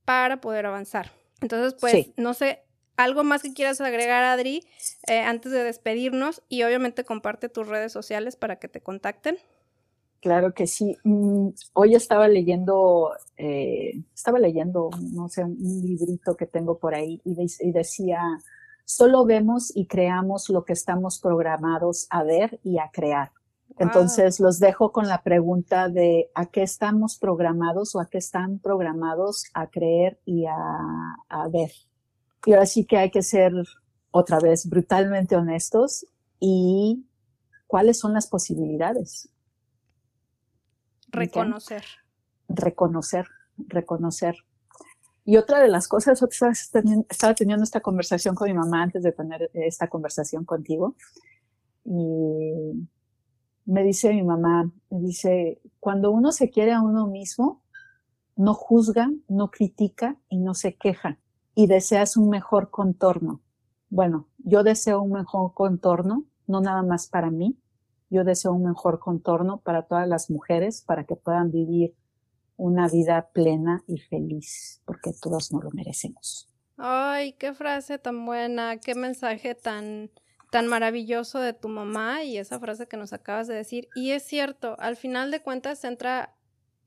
[0.05, 1.11] para poder avanzar.
[1.41, 2.63] Entonces, pues, no sé,
[2.97, 4.63] algo más que quieras agregar, Adri,
[5.07, 9.37] eh, antes de despedirnos y obviamente comparte tus redes sociales para que te contacten.
[10.19, 10.97] Claro que sí.
[11.03, 17.21] Mm, hoy estaba leyendo, eh, estaba leyendo, no sé, un librito que tengo por ahí
[17.23, 17.35] y
[17.71, 18.21] decía,
[18.83, 23.31] solo vemos y creamos lo que estamos programados a ver y a crear.
[23.79, 28.59] Entonces los dejo con la pregunta de a qué estamos programados o a qué están
[28.59, 31.71] programados a creer y a, ver.
[32.45, 33.53] Y ahora sí que hay que ser
[34.09, 36.07] otra vez brutalmente honestos
[36.39, 37.05] y
[37.67, 39.29] cuáles son las posibilidades.
[41.09, 41.83] Reconocer.
[42.49, 44.37] Reconocer, reconocer.
[45.23, 49.51] Y otra de las cosas, estaba teniendo esta conversación con mi mamá antes de tener
[49.53, 50.95] esta conversación contigo.
[51.83, 52.87] Y
[53.67, 57.61] me dice mi mamá, me dice, cuando uno se quiere a uno mismo,
[58.35, 61.19] no juzga, no critica y no se queja
[61.53, 63.41] y deseas un mejor contorno.
[63.89, 67.57] Bueno, yo deseo un mejor contorno, no nada más para mí,
[68.09, 71.93] yo deseo un mejor contorno para todas las mujeres, para que puedan vivir
[72.55, 76.49] una vida plena y feliz, porque todos nos lo merecemos.
[76.77, 80.09] Ay, qué frase tan buena, qué mensaje tan,
[80.49, 83.89] tan maravilloso de tu mamá y esa frase que nos acabas de decir.
[83.95, 86.33] Y es cierto, al final de cuentas entra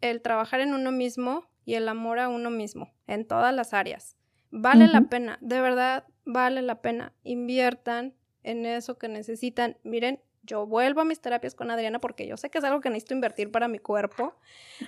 [0.00, 4.16] el trabajar en uno mismo y el amor a uno mismo, en todas las áreas.
[4.50, 7.12] Vale la pena, de verdad, vale la pena.
[7.22, 9.76] Inviertan en eso que necesitan.
[9.84, 12.88] Miren, yo vuelvo a mis terapias con Adriana porque yo sé que es algo que
[12.88, 14.34] necesito invertir para mi cuerpo.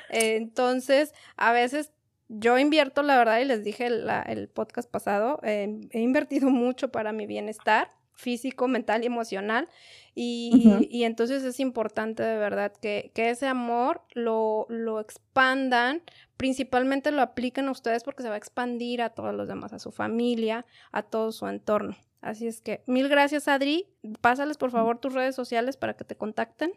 [0.09, 1.93] entonces, a veces
[2.29, 7.27] yo invierto, la verdad, y les dije el podcast pasado, he invertido mucho para mi
[7.27, 9.69] bienestar físico, mental y emocional.
[10.15, 16.03] Y, entonces es importante de verdad que, ese amor lo, lo, expandan,
[16.37, 19.79] principalmente lo apliquen a ustedes porque se va a expandir a todos los demás, a
[19.79, 21.97] su familia, a todo su entorno.
[22.21, 23.87] Así es que mil gracias Adri,
[24.21, 26.73] pásales por favor tus redes sociales para que te contacten.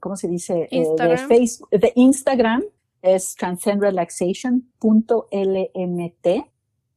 [0.00, 0.62] ¿Cómo se dice?
[0.62, 1.28] Eh, Instagram.
[1.28, 2.64] de, Facebook, de Instagram
[3.02, 6.26] es transcendrelaxation.lmt.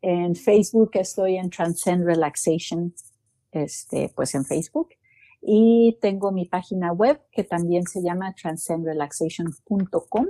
[0.02, 2.94] En Facebook estoy en Transcend Relaxation
[3.56, 4.90] este, pues en Facebook.
[5.42, 10.28] Y tengo mi página web que también se llama transcendrelaxation.com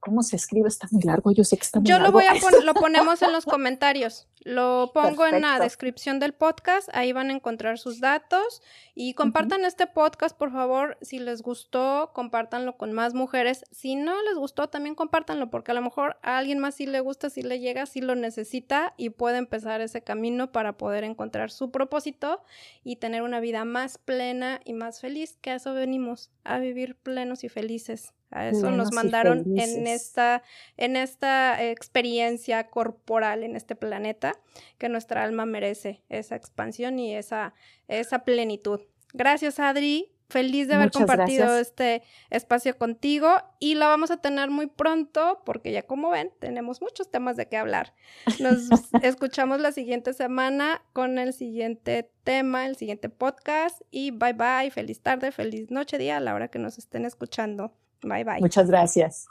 [0.00, 0.68] ¿Cómo se escribe?
[0.68, 1.32] Está muy largo.
[1.32, 2.06] Yo sé que está muy Yo largo.
[2.06, 4.28] lo voy a poner, lo ponemos en los comentarios.
[4.48, 6.88] Lo pongo en la descripción del podcast.
[6.94, 8.62] Ahí van a encontrar sus datos.
[8.94, 10.96] Y compartan este podcast, por favor.
[11.02, 13.66] Si les gustó, compártanlo con más mujeres.
[13.70, 17.00] Si no les gustó, también compártanlo, porque a lo mejor a alguien más sí le
[17.00, 21.50] gusta, sí le llega, sí lo necesita y puede empezar ese camino para poder encontrar
[21.50, 22.42] su propósito
[22.82, 25.36] y tener una vida más plena y más feliz.
[25.42, 28.14] Que a eso venimos, a vivir plenos y felices.
[28.30, 30.42] A eso nos mandaron en esta,
[30.76, 34.37] en esta experiencia corporal en este planeta.
[34.78, 37.54] Que nuestra alma merece esa expansión y esa,
[37.88, 38.80] esa plenitud.
[39.12, 40.12] Gracias, Adri.
[40.28, 43.30] Feliz de haber compartido este espacio contigo
[43.60, 47.48] y la vamos a tener muy pronto porque ya como ven, tenemos muchos temas de
[47.48, 47.94] qué hablar.
[48.38, 48.68] Nos
[49.02, 55.00] escuchamos la siguiente semana con el siguiente tema, el siguiente podcast y bye bye, feliz
[55.00, 57.72] tarde, feliz noche, día a la hora que nos estén escuchando.
[58.02, 58.40] Bye bye.
[58.40, 59.28] Muchas gracias.